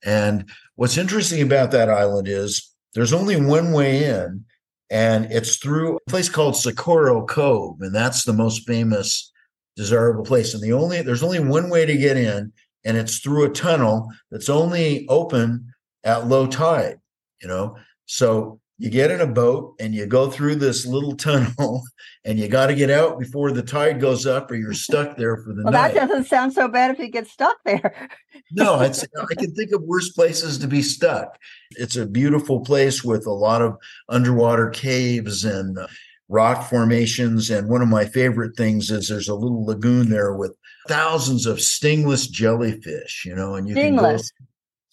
And 0.03 0.49
what's 0.75 0.97
interesting 0.97 1.41
about 1.41 1.71
that 1.71 1.89
island 1.89 2.27
is 2.27 2.71
there's 2.93 3.13
only 3.13 3.39
one 3.39 3.71
way 3.71 4.03
in, 4.03 4.45
and 4.89 5.25
it's 5.31 5.57
through 5.57 5.97
a 5.97 6.09
place 6.09 6.29
called 6.29 6.55
Socorro 6.55 7.25
Cove, 7.25 7.77
and 7.81 7.93
that's 7.93 8.23
the 8.23 8.33
most 8.33 8.65
famous 8.65 9.31
desirable 9.75 10.23
place. 10.23 10.53
And 10.53 10.63
the 10.63 10.73
only 10.73 11.01
there's 11.01 11.23
only 11.23 11.39
one 11.39 11.69
way 11.69 11.85
to 11.85 11.97
get 11.97 12.17
in, 12.17 12.51
and 12.85 12.97
it's 12.97 13.19
through 13.19 13.45
a 13.45 13.49
tunnel 13.49 14.09
that's 14.31 14.49
only 14.49 15.05
open 15.07 15.73
at 16.03 16.27
low 16.27 16.47
tide. 16.47 16.99
You 17.41 17.47
know, 17.47 17.77
so 18.05 18.59
you 18.79 18.91
get 18.91 19.09
in 19.09 19.21
a 19.21 19.27
boat 19.27 19.75
and 19.79 19.95
you 19.95 20.05
go 20.05 20.29
through 20.29 20.55
this 20.55 20.85
little 20.85 21.15
tunnel 21.15 21.83
and 22.25 22.37
you 22.37 22.47
got 22.47 22.67
to 22.67 22.75
get 22.75 22.91
out 22.91 23.19
before 23.19 23.51
the 23.51 23.63
tide 23.63 23.99
goes 23.99 24.25
up 24.25 24.51
or 24.51 24.55
you're 24.55 24.73
stuck 24.73 25.17
there 25.17 25.37
for 25.37 25.53
the 25.53 25.63
well, 25.63 25.73
night. 25.73 25.93
that 25.93 26.07
doesn't 26.07 26.25
sound 26.25 26.53
so 26.53 26.67
bad 26.67 26.91
if 26.91 26.99
you 26.99 27.07
get 27.07 27.27
stuck 27.27 27.57
there. 27.65 28.09
no, 28.51 28.79
it's 28.81 29.03
I 29.03 29.33
can 29.35 29.53
think 29.55 29.71
of 29.71 29.81
worse 29.83 30.09
places 30.09 30.59
to 30.59 30.67
be 30.67 30.81
stuck. 30.81 31.37
It's 31.71 31.95
a 31.95 32.05
beautiful 32.05 32.59
place 32.59 33.03
with 33.03 33.25
a 33.25 33.33
lot 33.33 33.61
of 33.61 33.77
underwater 34.09 34.69
caves 34.69 35.43
and 35.43 35.79
uh, 35.79 35.87
rock 36.29 36.69
formations. 36.69 37.49
And 37.49 37.69
one 37.69 37.81
of 37.81 37.87
my 37.87 38.05
favorite 38.05 38.55
things 38.55 38.91
is 38.91 39.07
there's 39.07 39.29
a 39.29 39.35
little 39.35 39.65
lagoon 39.65 40.09
there 40.09 40.35
with 40.35 40.55
thousands 40.87 41.45
of 41.45 41.59
stingless 41.61 42.27
jellyfish, 42.27 43.25
you 43.25 43.35
know, 43.35 43.55
and 43.55 43.67
you 43.67 43.73
stingless. 43.73 44.31
can 44.31 44.45
go 44.45 44.46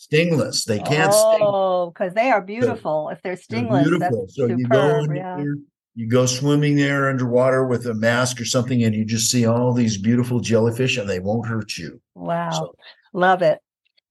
stingless. 0.05 0.65
They 0.65 0.79
can't 0.79 1.13
oh, 1.15 1.91
because 1.91 2.15
they 2.15 2.31
are 2.31 2.43
beautiful. 2.43 3.07
So 3.09 3.11
if 3.11 3.23
they're 3.23 3.37
stingless, 3.37 3.85
they're 3.85 3.99
beautiful. 3.99 4.27
so 4.29 4.49
superb, 4.49 4.59
you 4.59 4.69
go 4.69 5.01
yeah. 5.15 5.37
there, 5.37 5.57
you 5.95 6.09
go 6.09 6.27
swimming 6.27 6.77
there 6.77 7.09
underwater 7.09 7.67
with 7.67 7.87
a 7.87 7.95
mask 7.95 8.41
or 8.41 8.45
something, 8.45 8.83
and 8.83 8.95
you 8.95 9.05
just 9.05 9.31
see 9.31 9.47
all 9.47 9.73
these 9.73 9.97
beautiful 9.97 10.41
jellyfish, 10.41 10.97
and 10.97 11.09
they 11.09 11.21
won't 11.21 11.47
hurt 11.47 11.77
you. 11.77 12.01
Wow, 12.15 12.51
so, 12.51 12.75
love 13.13 13.43
it. 13.43 13.61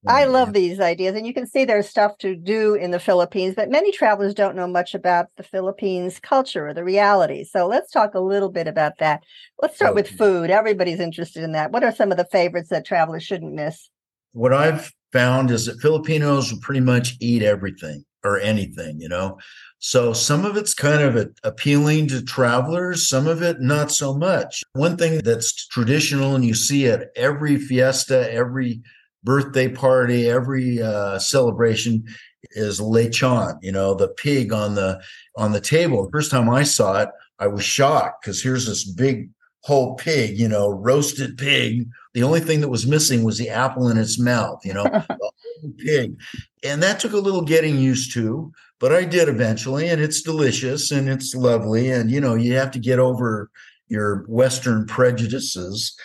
I 0.06 0.24
love 0.24 0.52
these 0.52 0.80
ideas. 0.80 1.16
And 1.16 1.26
you 1.26 1.32
can 1.32 1.46
see 1.46 1.64
there's 1.64 1.88
stuff 1.88 2.18
to 2.18 2.36
do 2.36 2.74
in 2.74 2.90
the 2.90 2.98
Philippines, 2.98 3.54
but 3.56 3.70
many 3.70 3.90
travelers 3.90 4.34
don't 4.34 4.56
know 4.56 4.66
much 4.66 4.94
about 4.94 5.28
the 5.36 5.42
Philippines 5.42 6.20
culture 6.20 6.68
or 6.68 6.74
the 6.74 6.84
reality. 6.84 7.44
So 7.44 7.66
let's 7.66 7.90
talk 7.90 8.14
a 8.14 8.20
little 8.20 8.50
bit 8.50 8.68
about 8.68 8.98
that. 8.98 9.22
Let's 9.62 9.76
start 9.76 9.94
with 9.94 10.08
food. 10.08 10.50
Everybody's 10.50 11.00
interested 11.00 11.42
in 11.42 11.52
that. 11.52 11.72
What 11.72 11.84
are 11.84 11.94
some 11.94 12.10
of 12.10 12.18
the 12.18 12.26
favorites 12.26 12.68
that 12.68 12.84
travelers 12.84 13.22
shouldn't 13.22 13.54
miss? 13.54 13.88
What 14.32 14.52
I've 14.52 14.92
found 15.14 15.52
is 15.52 15.66
that 15.66 15.80
Filipinos 15.80 16.52
will 16.52 16.60
pretty 16.60 16.80
much 16.80 17.16
eat 17.20 17.42
everything 17.42 18.04
or 18.24 18.40
anything, 18.40 19.00
you 19.00 19.08
know. 19.08 19.38
So 19.78 20.12
some 20.12 20.44
of 20.44 20.56
it's 20.56 20.74
kind 20.74 21.02
of 21.02 21.30
appealing 21.44 22.08
to 22.08 22.22
travelers, 22.22 23.08
some 23.08 23.28
of 23.28 23.40
it 23.40 23.60
not 23.60 23.92
so 23.92 24.16
much. 24.16 24.64
One 24.72 24.96
thing 24.96 25.20
that's 25.22 25.68
traditional 25.68 26.34
and 26.34 26.44
you 26.44 26.54
see 26.54 26.88
at 26.88 27.10
every 27.14 27.58
fiesta, 27.58 28.32
every 28.32 28.82
birthday 29.22 29.68
party, 29.68 30.28
every 30.28 30.82
uh, 30.82 31.18
celebration 31.20 32.04
is 32.52 32.80
lechon, 32.80 33.58
you 33.62 33.72
know, 33.72 33.94
the 33.94 34.08
pig 34.08 34.52
on 34.52 34.74
the 34.74 35.00
on 35.36 35.52
the 35.52 35.60
table. 35.60 36.04
The 36.04 36.10
first 36.10 36.30
time 36.30 36.50
I 36.50 36.64
saw 36.64 37.02
it, 37.02 37.10
I 37.38 37.46
was 37.46 37.64
shocked 37.64 38.24
because 38.24 38.42
here's 38.42 38.66
this 38.66 38.84
big 38.84 39.30
whole 39.64 39.96
pig, 39.96 40.38
you 40.38 40.48
know, 40.48 40.68
roasted 40.68 41.36
pig. 41.38 41.88
The 42.12 42.22
only 42.22 42.40
thing 42.40 42.60
that 42.60 42.68
was 42.68 42.86
missing 42.86 43.24
was 43.24 43.38
the 43.38 43.48
apple 43.48 43.88
in 43.88 43.96
its 43.96 44.18
mouth, 44.18 44.60
you 44.64 44.74
know, 44.74 44.84
pig. 45.78 46.16
And 46.62 46.82
that 46.82 47.00
took 47.00 47.12
a 47.12 47.18
little 47.18 47.42
getting 47.42 47.78
used 47.78 48.12
to, 48.14 48.52
but 48.78 48.92
I 48.92 49.04
did 49.04 49.28
eventually, 49.28 49.88
and 49.88 50.00
it's 50.00 50.22
delicious 50.22 50.90
and 50.90 51.08
it's 51.08 51.34
lovely. 51.34 51.90
And 51.90 52.10
you 52.10 52.20
know, 52.20 52.34
you 52.34 52.54
have 52.54 52.70
to 52.72 52.78
get 52.78 52.98
over 52.98 53.50
your 53.88 54.24
Western 54.28 54.86
prejudices 54.86 55.96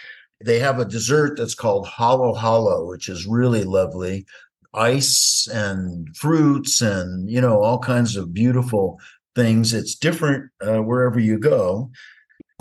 they 0.44 0.60
have 0.60 0.80
a 0.80 0.86
dessert 0.86 1.38
that's 1.38 1.56
called 1.56 1.88
halo-halo, 1.88 2.86
which 2.88 3.10
is 3.10 3.28
really 3.28 3.64
lovely. 3.64 4.26
Ice 4.74 5.48
and 5.52 6.16
fruits 6.16 6.82
and, 6.82 7.30
you 7.30 7.42
know, 7.42 7.62
all 7.62 7.80
kinds 7.80 8.16
of 8.16 8.34
beautiful 8.34 9.00
things. 9.36 9.74
It's 9.74 9.96
different 9.96 10.50
uh, 10.62 10.82
wherever 10.82 11.20
you 11.20 11.40
go. 11.40 11.92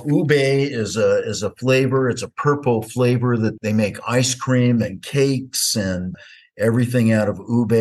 Ube 0.06 0.32
is 0.32 0.96
a 0.96 1.22
is 1.24 1.42
a 1.42 1.54
flavor. 1.56 2.08
It's 2.08 2.22
a 2.22 2.30
purple 2.30 2.82
flavor 2.82 3.36
that 3.36 3.60
they 3.62 3.72
make 3.72 3.98
ice 4.06 4.34
cream 4.34 4.82
and 4.82 5.02
cakes 5.02 5.76
and 5.76 6.14
everything 6.58 7.12
out 7.12 7.28
of 7.28 7.40
ube. 7.48 7.72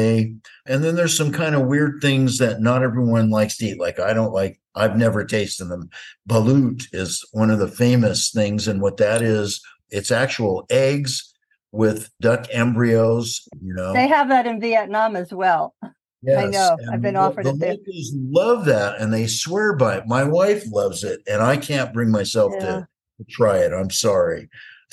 And 0.65 0.83
then 0.83 0.95
there's 0.95 1.17
some 1.17 1.31
kind 1.31 1.55
of 1.55 1.67
weird 1.67 2.00
things 2.01 2.38
that 2.38 2.62
not 2.62 2.83
everyone 2.83 3.29
likes 3.29 3.57
to 3.57 3.65
eat. 3.65 3.79
Like 3.79 4.00
I 4.00 4.13
don't 4.13 4.33
like. 4.33 4.59
I've 4.75 4.97
never 4.97 5.25
tasted 5.25 5.65
them. 5.65 5.89
Balut 6.29 6.83
is 6.93 7.25
one 7.31 7.50
of 7.50 7.59
the 7.59 7.67
famous 7.67 8.29
things, 8.31 8.67
and 8.67 8.81
what 8.81 8.97
that 8.97 9.21
is 9.21 9.62
it's 9.89 10.12
actual 10.12 10.65
eggs 10.69 11.33
with 11.71 12.09
duck 12.21 12.47
embryos, 12.51 13.47
you 13.62 13.74
know. 13.74 13.93
They 13.93 14.07
have 14.07 14.29
that 14.29 14.47
in 14.47 14.59
Vietnam 14.59 15.15
as 15.15 15.33
well. 15.33 15.75
Yes. 16.24 16.43
I 16.43 16.50
know. 16.50 16.77
And 16.79 16.89
I've 16.91 17.01
been 17.01 17.13
the- 17.13 17.19
offered 17.19 17.45
the 17.45 17.51
it 17.51 17.59
there. 17.59 17.71
locals 17.74 18.12
love 18.15 18.65
that 18.65 19.00
and 19.00 19.13
they 19.13 19.27
swear 19.27 19.75
by 19.75 19.97
it. 19.97 20.07
My 20.07 20.24
wife 20.24 20.63
loves 20.71 21.03
it, 21.03 21.21
and 21.27 21.41
I 21.41 21.57
can't 21.57 21.93
bring 21.93 22.09
myself 22.09 22.53
Yeah. 22.55 22.65
to, 22.65 22.88
to 23.19 23.24
try 23.29 23.57
it. 23.57 23.71
I'm 23.74 23.91
sorry. 23.91 24.50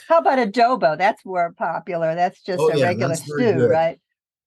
How 0.09 0.19
about 0.19 0.39
adobo? 0.39 0.99
That's 0.99 1.25
more 1.25 1.53
popular. 1.57 2.15
That's 2.15 2.43
just 2.43 2.61
Oh, 2.61 2.71
a 2.71 2.77
yeah, 2.77 2.87
regular 2.89 3.15
stew, 3.15 3.37
good. 3.55 3.71
right? 3.71 3.99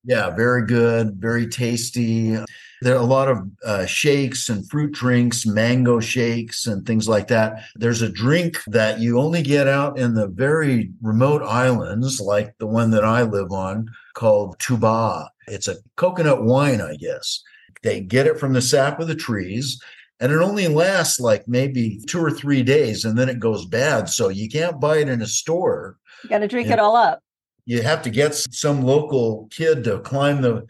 Yeah, 0.03 0.29
very 0.29 0.65
good, 0.65 1.15
very 1.19 1.47
tasty. 1.47 2.37
There 2.81 2.95
are 2.95 3.01
a 3.01 3.05
lot 3.05 3.27
of 3.27 3.39
uh, 3.65 3.85
shakes 3.85 4.49
and 4.49 4.69
fruit 4.69 4.91
drinks, 4.91 5.45
mango 5.45 5.99
shakes, 5.99 6.67
and 6.67 6.85
things 6.85 7.07
like 7.09 7.27
that. 7.29 7.63
There's 7.75 8.01
a 8.03 8.09
drink 8.11 8.59
that 8.67 8.99
you 8.99 9.19
only 9.19 9.41
get 9.41 9.67
out 9.67 9.97
in 9.97 10.13
the 10.13 10.27
very 10.27 10.91
remote 11.01 11.41
islands, 11.41 12.19
like 12.21 12.55
the 12.59 12.67
one 12.67 12.91
that 12.91 13.03
I 13.03 13.23
live 13.23 13.51
on, 13.51 13.87
called 14.13 14.59
tuba. 14.59 15.29
It's 15.47 15.67
a 15.67 15.77
coconut 15.95 16.43
wine, 16.43 16.81
I 16.81 16.95
guess. 16.95 17.41
They 17.81 17.99
get 18.01 18.27
it 18.27 18.39
from 18.39 18.53
the 18.53 18.61
sap 18.61 18.99
of 18.99 19.07
the 19.07 19.15
trees, 19.15 19.81
and 20.19 20.31
it 20.31 20.41
only 20.41 20.67
lasts 20.67 21.19
like 21.19 21.47
maybe 21.47 21.99
two 22.07 22.19
or 22.23 22.31
three 22.31 22.61
days, 22.63 23.05
and 23.05 23.17
then 23.17 23.29
it 23.29 23.39
goes 23.39 23.65
bad. 23.65 24.09
So 24.09 24.29
you 24.29 24.49
can't 24.49 24.79
buy 24.79 24.97
it 24.97 25.09
in 25.09 25.21
a 25.21 25.27
store 25.27 25.97
You 26.23 26.29
got 26.29 26.39
to 26.39 26.47
drink 26.47 26.67
Yeah. 26.67 26.73
it 26.73 26.79
all 26.79 26.95
up. 26.95 27.21
you 27.65 27.81
have 27.81 28.01
to 28.03 28.09
get 28.09 28.33
some 28.35 28.81
local 28.83 29.47
kid 29.51 29.83
to 29.85 29.99
climb 29.99 30.41
the 30.41 30.65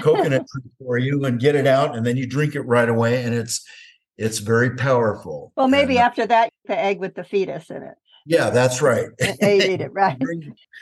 coconut 0.00 0.46
for 0.78 0.98
you 0.98 1.24
and 1.24 1.40
get 1.40 1.54
it 1.54 1.66
out 1.66 1.96
and 1.96 2.04
then 2.06 2.16
you 2.16 2.26
drink 2.26 2.54
it 2.54 2.62
right 2.62 2.88
away 2.88 3.24
and 3.24 3.34
it's 3.34 3.66
it's 4.16 4.38
very 4.38 4.76
powerful 4.76 5.52
Well, 5.56 5.68
maybe 5.68 5.98
And, 5.98 6.06
after 6.06 6.26
that, 6.26 6.50
the 6.66 6.78
egg 6.78 6.98
with 7.00 7.14
the 7.14 7.24
fetus 7.24 7.70
in 7.70 7.82
it. 7.82 7.94
yeah 8.26 8.50
that's 8.50 8.82
right 8.82 9.08
They 9.40 9.74
eat 9.74 9.80
it, 9.80 9.92
right? 9.92 10.18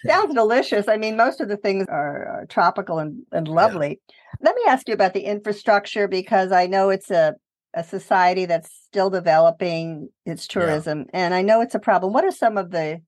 Sounds 0.06 0.34
delicious. 0.34 0.88
I 0.88 0.96
mean, 0.96 1.16
most 1.16 1.40
of 1.40 1.48
the 1.48 1.56
things 1.56 1.86
are, 1.88 2.26
are 2.26 2.46
tropical 2.48 2.98
and, 2.98 3.22
and 3.32 3.48
lovely. 3.48 4.00
Let 4.40 4.54
me 4.54 4.62
ask 4.68 4.86
you 4.88 4.94
about 4.94 5.14
the 5.14 5.24
infrastructure 5.24 6.06
because 6.06 6.52
I 6.52 6.66
know 6.66 6.90
it's 6.90 7.10
a, 7.10 7.34
a 7.74 7.82
society 7.82 8.46
that's 8.46 8.70
still 8.86 9.10
developing 9.10 10.10
its 10.24 10.46
Yeah. 10.46 10.60
tourism, 10.60 11.06
and 11.12 11.34
I 11.34 11.42
know 11.42 11.60
it's 11.60 11.74
a 11.74 11.80
problem. 11.80 12.12
What 12.12 12.24
are 12.24 12.30
some 12.30 12.56
of 12.56 12.70
the 12.70 13.00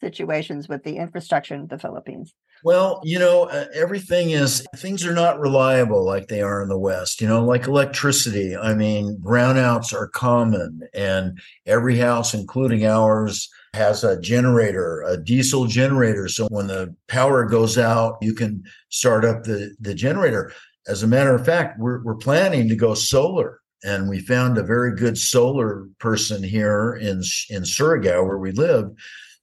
situations 0.00 0.68
with 0.68 0.82
the 0.84 0.96
infrastructure 0.96 1.54
in 1.54 1.66
the 1.66 1.78
Philippines? 1.78 2.32
Well 2.64 3.00
you 3.04 3.18
know 3.18 3.44
uh, 3.44 3.66
everything 3.74 4.30
is 4.30 4.66
things 4.76 5.06
are 5.06 5.14
not 5.14 5.38
reliable 5.38 6.04
like 6.04 6.28
they 6.28 6.42
are 6.42 6.62
in 6.62 6.68
the 6.68 6.78
west 6.78 7.20
you 7.20 7.28
know 7.28 7.44
like 7.44 7.66
electricity. 7.66 8.56
I 8.56 8.74
mean 8.74 9.18
brownouts 9.18 9.92
are 9.92 10.08
common 10.08 10.80
and 10.94 11.38
every 11.66 11.96
house 11.98 12.34
including 12.34 12.86
ours 12.86 13.48
has 13.74 14.04
a 14.04 14.20
generator 14.20 15.02
a 15.02 15.16
diesel 15.16 15.66
generator. 15.66 16.28
So 16.28 16.46
when 16.48 16.66
the 16.66 16.94
power 17.08 17.44
goes 17.44 17.78
out 17.78 18.18
you 18.20 18.34
can 18.34 18.62
start 18.88 19.24
up 19.24 19.44
the 19.44 19.74
the 19.80 19.94
generator. 19.94 20.52
As 20.88 21.02
a 21.02 21.08
matter 21.08 21.34
of 21.34 21.44
fact 21.44 21.78
we're, 21.78 22.02
we're 22.04 22.16
planning 22.16 22.68
to 22.68 22.76
go 22.76 22.94
solar 22.94 23.60
and 23.84 24.08
we 24.08 24.20
found 24.20 24.56
a 24.56 24.62
very 24.62 24.94
good 24.94 25.18
solar 25.18 25.88
person 25.98 26.42
here 26.42 26.94
in 26.94 27.22
in 27.50 27.62
Surigao 27.62 28.26
where 28.26 28.38
we 28.38 28.52
live 28.52 28.90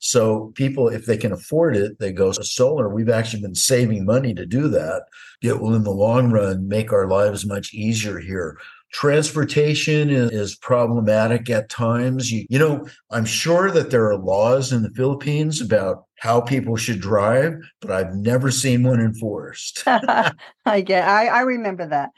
so 0.04 0.52
people, 0.56 0.90
if 0.90 1.06
they 1.06 1.16
can 1.16 1.32
afford 1.32 1.78
it, 1.78 1.98
they 1.98 2.12
go 2.12 2.34
solar. 2.34 2.90
We've 2.90 3.10
actually 3.10 3.42
been 3.42 3.56
saving 3.56 4.04
money 4.04 4.34
to 4.34 4.46
do 4.46 4.68
that. 4.68 5.04
It 5.42 5.62
will, 5.62 5.74
in 5.74 5.86
the 5.86 5.92
long 5.92 6.30
run, 6.30 6.68
make 6.68 6.92
our 6.92 7.08
lives 7.08 7.46
much 7.46 7.74
easier 7.74 8.20
here. 8.20 8.58
Transportation 8.92 10.10
is, 10.10 10.30
is 10.32 10.56
problematic 10.58 11.50
at 11.50 11.70
times. 11.70 12.34
You, 12.34 12.46
you 12.50 12.60
know, 12.60 12.86
I'm 13.12 13.24
sure 13.24 13.72
that 13.72 13.92
there 13.92 14.06
are 14.10 14.18
laws 14.18 14.74
in 14.74 14.84
the 14.84 14.92
Philippines 14.92 15.62
about 15.62 16.04
how 16.20 16.42
people 16.42 16.76
should 16.76 17.00
drive, 17.00 17.54
but 17.80 17.92
I've 17.92 18.14
never 18.14 18.52
seen 18.52 18.84
one 18.84 19.00
enforced. 19.00 19.84
I 19.88 20.82
get. 20.82 21.08
I, 21.08 21.28
I 21.28 21.42
remember 21.44 21.88
that. 21.88 22.12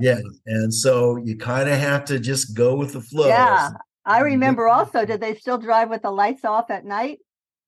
yeah. 0.00 0.20
And 0.46 0.72
so 0.72 1.18
you 1.18 1.36
kind 1.36 1.68
of 1.68 1.78
have 1.78 2.06
to 2.06 2.18
just 2.18 2.56
go 2.56 2.74
with 2.74 2.94
the 2.94 3.02
flow. 3.02 3.28
Yeah. 3.28 3.68
I 4.08 4.20
remember 4.20 4.66
also. 4.68 5.04
Did 5.04 5.20
they 5.20 5.34
still 5.34 5.58
drive 5.58 5.90
with 5.90 6.02
the 6.02 6.10
lights 6.10 6.44
off 6.44 6.70
at 6.70 6.84
night? 6.84 7.18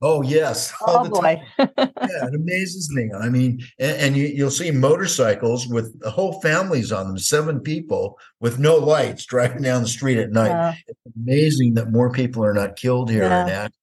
Oh, 0.02 0.22
yes. 0.22 0.72
Oh 0.86 1.06
boy. 1.08 1.42
yeah, 1.58 1.66
it 1.78 2.34
amazes 2.34 2.90
me. 2.94 3.10
I 3.16 3.28
mean, 3.28 3.60
and, 3.78 3.96
and 3.98 4.16
you, 4.16 4.26
you'll 4.26 4.50
see 4.50 4.70
motorcycles 4.70 5.68
with 5.68 5.94
whole 6.04 6.40
families 6.40 6.90
on 6.90 7.06
them, 7.08 7.18
seven 7.18 7.60
people 7.60 8.18
with 8.40 8.58
no 8.58 8.76
lights 8.76 9.26
driving 9.26 9.60
down 9.62 9.82
the 9.82 9.88
street 9.88 10.16
at 10.18 10.30
night. 10.30 10.50
Uh, 10.52 10.72
It's 10.88 11.16
amazing 11.16 11.74
that 11.74 11.92
more 11.92 12.10
people 12.10 12.42
are 12.44 12.54
not 12.54 12.76
killed 12.76 13.10
here. 13.10 13.24
Yeah. 13.24 13.46
act- 13.46 13.74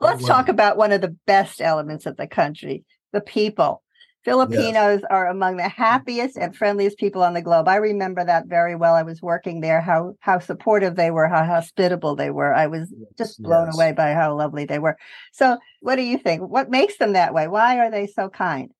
Let's 0.00 0.26
talk 0.26 0.48
about 0.48 0.76
one 0.76 0.92
of 0.92 1.00
the 1.00 1.16
best 1.26 1.60
elements 1.60 2.04
of 2.04 2.16
the 2.16 2.26
country 2.26 2.84
the 3.12 3.20
people. 3.20 3.82
Filipinos 4.24 5.00
are 5.10 5.26
among 5.28 5.56
the 5.56 5.68
happiest 5.68 6.36
and 6.36 6.54
friendliest 6.54 6.98
people 6.98 7.22
on 7.22 7.32
the 7.34 7.40
globe. 7.42 7.68
I 7.68 7.76
remember 7.76 8.22
that 8.24 8.46
very 8.46 8.76
well. 8.76 8.94
I 8.94 9.02
was 9.02 9.22
working 9.22 9.60
there, 9.60 9.80
how 9.80 10.14
how 10.20 10.38
supportive 10.38 10.96
they 10.96 11.10
were, 11.10 11.26
how 11.28 11.44
hospitable 11.44 12.16
they 12.16 12.30
were. 12.30 12.52
I 12.54 12.66
was 12.66 12.92
just 13.16 13.42
blown 13.42 13.66
Yes. 13.66 13.74
away 13.74 13.92
by 13.92 14.12
how 14.12 14.36
lovely 14.36 14.66
they 14.66 14.78
were. 14.78 14.96
So, 15.32 15.58
what 15.80 15.96
do 15.96 16.02
you 16.02 16.18
think? 16.18 16.42
What 16.42 16.70
makes 16.70 16.98
them 16.98 17.14
that 17.14 17.32
way? 17.32 17.48
Why 17.48 17.78
are 17.78 17.90
they 17.90 18.06
so 18.06 18.28
kind? 18.28 18.70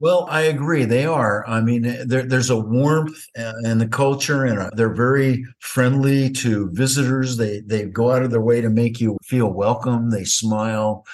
Well, 0.00 0.26
I 0.30 0.42
agree. 0.42 0.84
They 0.84 1.04
are. 1.06 1.44
I 1.48 1.60
mean, 1.60 1.82
there, 2.06 2.22
there's 2.22 2.50
a 2.50 2.58
warmth 2.58 3.18
uh, 3.36 3.52
in 3.64 3.78
the 3.78 3.88
culture, 3.88 4.44
and 4.44 4.58
uh, 4.60 4.70
they're 4.74 4.94
very 4.94 5.44
friendly 5.58 6.30
to 6.34 6.70
visitors. 6.72 7.36
They 7.36 7.60
they 7.66 7.86
go 7.86 8.12
out 8.12 8.22
of 8.22 8.30
their 8.30 8.40
way 8.40 8.60
to 8.60 8.70
make 8.70 9.00
you 9.00 9.16
feel 9.24 9.52
welcome. 9.52 10.10
They 10.10 10.24
smile. 10.24 11.04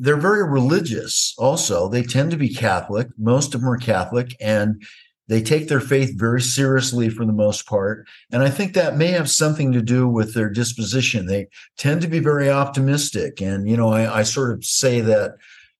They're 0.00 0.16
very 0.16 0.48
religious. 0.48 1.34
Also, 1.38 1.88
they 1.88 2.02
tend 2.02 2.30
to 2.30 2.36
be 2.36 2.52
Catholic. 2.52 3.08
Most 3.18 3.54
of 3.54 3.60
them 3.60 3.70
are 3.70 3.76
Catholic, 3.76 4.34
and 4.40 4.82
they 5.28 5.42
take 5.42 5.68
their 5.68 5.80
faith 5.80 6.18
very 6.18 6.40
seriously 6.40 7.10
for 7.10 7.24
the 7.26 7.32
most 7.32 7.66
part. 7.66 8.08
And 8.32 8.42
I 8.42 8.48
think 8.50 8.72
that 8.74 8.96
may 8.96 9.08
have 9.08 9.30
something 9.30 9.72
to 9.72 9.82
do 9.82 10.08
with 10.08 10.34
their 10.34 10.48
disposition. 10.48 11.26
They 11.26 11.48
tend 11.76 12.00
to 12.00 12.08
be 12.08 12.18
very 12.18 12.50
optimistic, 12.50 13.40
and 13.40 13.68
you 13.68 13.76
know, 13.76 13.90
I, 13.90 14.20
I 14.20 14.22
sort 14.22 14.52
of 14.52 14.64
say 14.64 15.02
that 15.02 15.34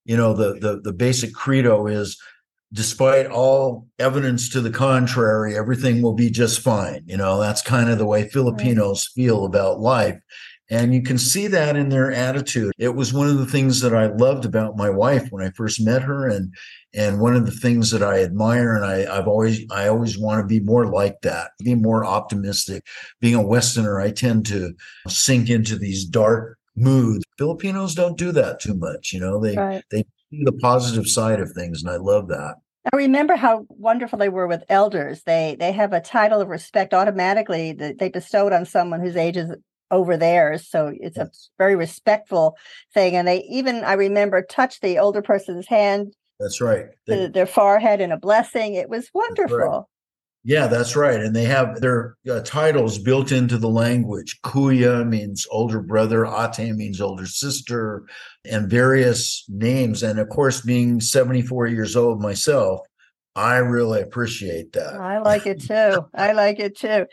you 0.05 0.15
know 0.15 0.33
the 0.33 0.53
the 0.59 0.81
the 0.81 0.93
basic 0.93 1.33
credo 1.33 1.87
is 1.87 2.17
despite 2.73 3.27
all 3.27 3.87
evidence 3.99 4.49
to 4.49 4.61
the 4.61 4.71
contrary 4.71 5.57
everything 5.57 6.01
will 6.01 6.13
be 6.13 6.29
just 6.29 6.61
fine 6.61 7.03
you 7.05 7.17
know 7.17 7.39
that's 7.39 7.61
kind 7.61 7.89
of 7.89 7.97
the 7.97 8.05
way 8.05 8.27
filipinos 8.27 9.07
feel 9.13 9.45
about 9.45 9.79
life 9.79 10.19
and 10.71 10.93
you 10.95 11.03
can 11.03 11.17
see 11.17 11.45
that 11.47 11.75
in 11.75 11.89
their 11.89 12.11
attitude 12.11 12.71
it 12.79 12.95
was 12.95 13.13
one 13.13 13.27
of 13.27 13.37
the 13.37 13.45
things 13.45 13.81
that 13.81 13.93
i 13.93 14.07
loved 14.07 14.45
about 14.45 14.77
my 14.77 14.89
wife 14.89 15.27
when 15.29 15.45
i 15.45 15.51
first 15.51 15.79
met 15.79 16.01
her 16.01 16.27
and 16.27 16.53
and 16.93 17.19
one 17.19 17.35
of 17.35 17.45
the 17.45 17.51
things 17.51 17.91
that 17.91 18.01
i 18.01 18.23
admire 18.23 18.75
and 18.75 18.85
I, 18.85 19.17
i've 19.17 19.27
always 19.27 19.63
i 19.69 19.87
always 19.87 20.17
want 20.17 20.41
to 20.41 20.47
be 20.47 20.59
more 20.59 20.87
like 20.87 21.21
that 21.21 21.51
be 21.63 21.75
more 21.75 22.05
optimistic 22.05 22.85
being 23.19 23.35
a 23.35 23.45
westerner 23.45 23.99
i 23.99 24.09
tend 24.09 24.45
to 24.47 24.73
sink 25.07 25.49
into 25.49 25.77
these 25.77 26.05
dark 26.05 26.57
moods 26.75 27.23
filipinos 27.37 27.93
don't 27.93 28.17
do 28.17 28.31
that 28.31 28.59
too 28.59 28.73
much 28.73 29.13
you 29.13 29.19
know 29.19 29.39
they 29.39 29.57
Right. 29.57 29.83
see 29.89 30.05
the 30.43 30.53
positive 30.53 31.07
side 31.07 31.39
of 31.39 31.51
things, 31.51 31.83
and 31.83 31.91
I 31.91 31.97
love 31.97 32.29
that. 32.29 32.55
I 32.91 32.95
remember 32.95 33.35
how 33.35 33.65
wonderful 33.69 34.17
they 34.17 34.29
were 34.29 34.47
with 34.47 34.63
elders. 34.69 35.21
They 35.23 35.55
they 35.59 35.71
have 35.71 35.93
a 35.93 36.01
title 36.01 36.41
of 36.41 36.47
respect 36.47 36.93
automatically 36.93 37.73
that 37.73 37.99
they 37.99 38.09
bestowed 38.09 38.53
on 38.53 38.65
someone 38.65 39.01
whose 39.01 39.15
age 39.15 39.37
is 39.37 39.51
over 39.91 40.17
theirs. 40.17 40.67
So 40.67 40.93
it's 40.99 41.17
a 41.17 41.29
very 41.57 41.75
respectful 41.75 42.57
thing. 42.93 43.15
And 43.15 43.27
they 43.27 43.43
even 43.49 43.83
I 43.83 43.93
remember 43.93 44.41
touched 44.41 44.81
the 44.81 44.97
older 44.99 45.21
person's 45.21 45.67
hand 45.67 46.13
That's 46.39 46.61
right. 46.61 46.85
They- 47.05 47.27
their 47.27 47.45
forehead 47.45 48.01
in 48.01 48.11
a 48.11 48.17
blessing. 48.17 48.73
It 48.73 48.89
was 48.89 49.09
right. 49.13 49.25
wonderful. 49.29 49.89
yeah, 50.43 50.65
that's 50.67 50.95
right. 50.95 51.19
And 51.19 51.35
they 51.35 51.43
have 51.43 51.81
their 51.81 52.15
uh, 52.29 52.39
titles 52.41 52.97
built 52.97 53.31
into 53.31 53.57
the 53.59 53.69
language. 53.69 54.39
Kuya 54.43 55.07
means 55.07 55.45
older 55.51 55.81
brother, 55.81 56.25
Ate 56.25 56.73
means 56.73 56.99
older 56.99 57.27
sister, 57.27 58.05
and 58.49 58.69
various 58.69 59.45
names. 59.49 60.01
And 60.01 60.17
of 60.17 60.29
course, 60.29 60.61
being 60.61 60.99
74 60.99 61.67
years 61.67 61.95
old 61.95 62.21
myself, 62.21 62.79
I 63.35 63.57
really 63.57 64.01
appreciate 64.01 64.73
that. 64.73 64.95
I 64.95 65.19
like 65.19 65.45
it 65.45 65.61
too. 65.61 66.05
I 66.15 66.33
like 66.33 66.59
it 66.59 66.77
too. 66.77 67.05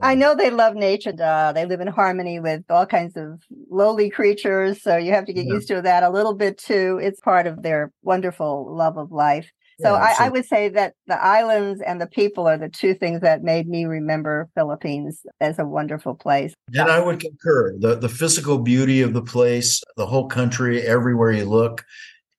I 0.00 0.14
know 0.14 0.34
they 0.34 0.50
love 0.50 0.74
nature. 0.74 1.12
Uh, 1.20 1.52
they 1.52 1.66
live 1.66 1.80
in 1.80 1.88
harmony 1.88 2.40
with 2.40 2.62
all 2.70 2.86
kinds 2.86 3.16
of 3.16 3.40
lowly 3.70 4.08
creatures. 4.08 4.82
So 4.82 4.96
you 4.96 5.12
have 5.12 5.26
to 5.26 5.32
get 5.32 5.46
Yeah. 5.46 5.54
used 5.54 5.68
to 5.68 5.82
that 5.82 6.02
a 6.02 6.10
little 6.10 6.34
bit 6.34 6.58
too. 6.58 6.98
It's 7.02 7.20
part 7.20 7.46
of 7.46 7.62
their 7.62 7.92
wonderful 8.02 8.74
love 8.74 8.96
of 8.96 9.12
life. 9.12 9.50
So 9.80 9.94
Yeah, 9.94 10.14
I, 10.18 10.26
I 10.26 10.28
would 10.28 10.44
say 10.46 10.68
that 10.70 10.94
the 11.06 11.22
islands 11.22 11.80
and 11.80 12.00
the 12.00 12.06
people 12.06 12.46
are 12.46 12.58
the 12.58 12.68
two 12.68 12.94
things 12.94 13.20
that 13.22 13.42
made 13.42 13.66
me 13.66 13.84
remember 13.84 14.48
Philippines 14.54 15.22
as 15.40 15.58
a 15.58 15.64
wonderful 15.64 16.14
place. 16.14 16.54
And 16.74 16.90
I 16.90 17.00
would 17.00 17.20
concur. 17.20 17.76
The 17.78 17.96
the 17.96 18.08
physical 18.08 18.58
beauty 18.58 19.02
of 19.02 19.12
the 19.12 19.22
place, 19.22 19.82
the 19.96 20.06
whole 20.06 20.28
country, 20.28 20.82
everywhere 20.82 21.32
you 21.32 21.44
look, 21.44 21.84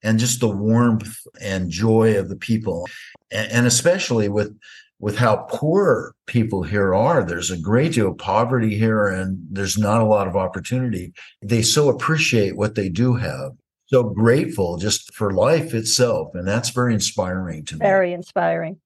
and 0.03 0.19
just 0.19 0.39
the 0.39 0.49
warmth 0.49 1.17
and 1.41 1.69
joy 1.69 2.17
of 2.17 2.29
the 2.29 2.35
people. 2.37 2.87
And, 3.31 3.51
and 3.51 3.67
especially 3.67 4.29
with 4.29 4.57
with 4.99 5.17
how 5.17 5.36
poor 5.49 6.15
people 6.27 6.63
here 6.63 6.93
are. 6.93 7.23
There's 7.23 7.51
a 7.51 7.58
great 7.58 7.93
deal 7.93 8.12
of 8.12 8.17
poverty 8.17 8.77
here 8.77 9.08
and 9.08 9.38
there's 9.51 9.77
not 9.77 10.01
a 10.01 10.06
lot 10.06 10.27
of 10.27 10.36
opportunity. 10.36 11.13
They 11.41 11.62
so 11.62 11.89
appreciate 11.89 12.56
what 12.56 12.75
they 12.75 12.89
do 12.89 13.15
have. 13.15 13.51
So 13.88 14.03
grateful 14.03 14.77
just 14.77 15.13
for 15.13 15.34
life 15.34 15.73
itself. 15.73 16.29
And 16.34 16.47
that's 16.47 16.69
very 16.69 16.93
inspiring 16.93 17.65
to 17.65 17.75
me. 17.75 17.79
Very 17.79 18.13
inspiring. 18.13 18.79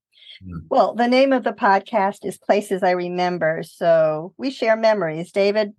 Hmm. 0.43 0.59
Well, 0.69 0.95
the 0.95 1.07
name 1.07 1.33
of 1.33 1.43
the 1.43 1.53
podcast 1.53 2.25
is 2.25 2.37
Places 2.37 2.83
I 2.83 2.91
Remember. 2.91 3.61
So 3.63 4.33
we 4.37 4.51
share 4.51 4.75
memories. 4.75 5.31
David, 5.31 5.73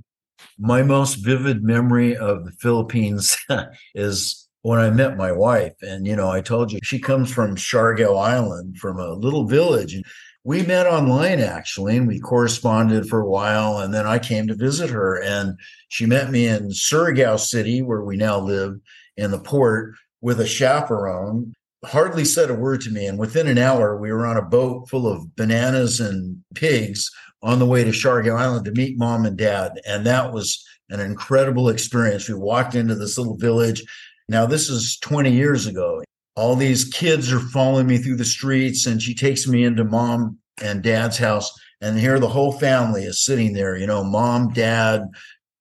My 0.58 0.82
most 0.82 1.16
vivid 1.16 1.62
memory 1.62 2.16
of 2.16 2.44
the 2.44 2.52
Philippines 2.52 3.36
is 3.94 4.47
when 4.62 4.78
I 4.78 4.90
met 4.90 5.16
my 5.16 5.32
wife. 5.32 5.74
And, 5.82 6.06
you 6.06 6.16
know, 6.16 6.30
I 6.30 6.40
told 6.40 6.72
you 6.72 6.78
she 6.82 6.98
comes 6.98 7.32
from 7.32 7.56
Siargao 7.56 8.20
Island, 8.20 8.78
from 8.78 8.98
a 8.98 9.12
little 9.12 9.46
village. 9.46 9.94
And 9.94 10.04
we 10.44 10.62
met 10.62 10.86
online 10.86 11.40
actually, 11.40 11.96
and 11.96 12.08
we 12.08 12.18
corresponded 12.18 13.08
for 13.08 13.20
a 13.20 13.28
while. 13.28 13.78
And 13.78 13.92
then 13.92 14.06
I 14.06 14.18
came 14.18 14.46
to 14.48 14.54
visit 14.54 14.90
her, 14.90 15.22
and 15.22 15.58
she 15.88 16.06
met 16.06 16.30
me 16.30 16.46
in 16.46 16.68
Surigao 16.68 17.38
City, 17.38 17.82
where 17.82 18.02
we 18.02 18.16
now 18.16 18.38
live 18.38 18.78
in 19.16 19.30
the 19.30 19.40
port, 19.40 19.94
with 20.20 20.40
a 20.40 20.46
chaperone. 20.46 21.54
Hardly 21.84 22.24
said 22.24 22.50
a 22.50 22.54
word 22.54 22.80
to 22.82 22.90
me. 22.90 23.06
And 23.06 23.18
within 23.18 23.46
an 23.46 23.58
hour, 23.58 23.96
we 23.96 24.10
were 24.10 24.26
on 24.26 24.36
a 24.36 24.42
boat 24.42 24.88
full 24.88 25.06
of 25.06 25.36
bananas 25.36 26.00
and 26.00 26.42
pigs 26.54 27.08
on 27.42 27.60
the 27.60 27.66
way 27.66 27.84
to 27.84 27.90
Siargao 27.90 28.36
Island 28.36 28.64
to 28.64 28.72
meet 28.72 28.98
mom 28.98 29.24
and 29.24 29.36
dad. 29.36 29.80
And 29.86 30.04
that 30.04 30.32
was 30.32 30.64
an 30.90 30.98
incredible 30.98 31.68
experience. 31.68 32.28
We 32.28 32.34
walked 32.34 32.74
into 32.74 32.96
this 32.96 33.16
little 33.16 33.36
village. 33.36 33.84
Now, 34.28 34.44
this 34.44 34.68
is 34.68 34.98
20 34.98 35.32
years 35.32 35.66
ago. 35.66 36.02
All 36.36 36.54
these 36.54 36.84
kids 36.84 37.32
are 37.32 37.40
following 37.40 37.86
me 37.86 37.98
through 37.98 38.16
the 38.16 38.24
streets, 38.24 38.86
and 38.86 39.02
she 39.02 39.14
takes 39.14 39.48
me 39.48 39.64
into 39.64 39.84
mom 39.84 40.38
and 40.62 40.82
dad's 40.82 41.18
house. 41.18 41.50
And 41.80 41.98
here 41.98 42.18
the 42.18 42.28
whole 42.28 42.52
family 42.52 43.04
is 43.04 43.24
sitting 43.24 43.54
there, 43.54 43.76
you 43.76 43.86
know, 43.86 44.04
mom, 44.04 44.52
dad, 44.52 45.04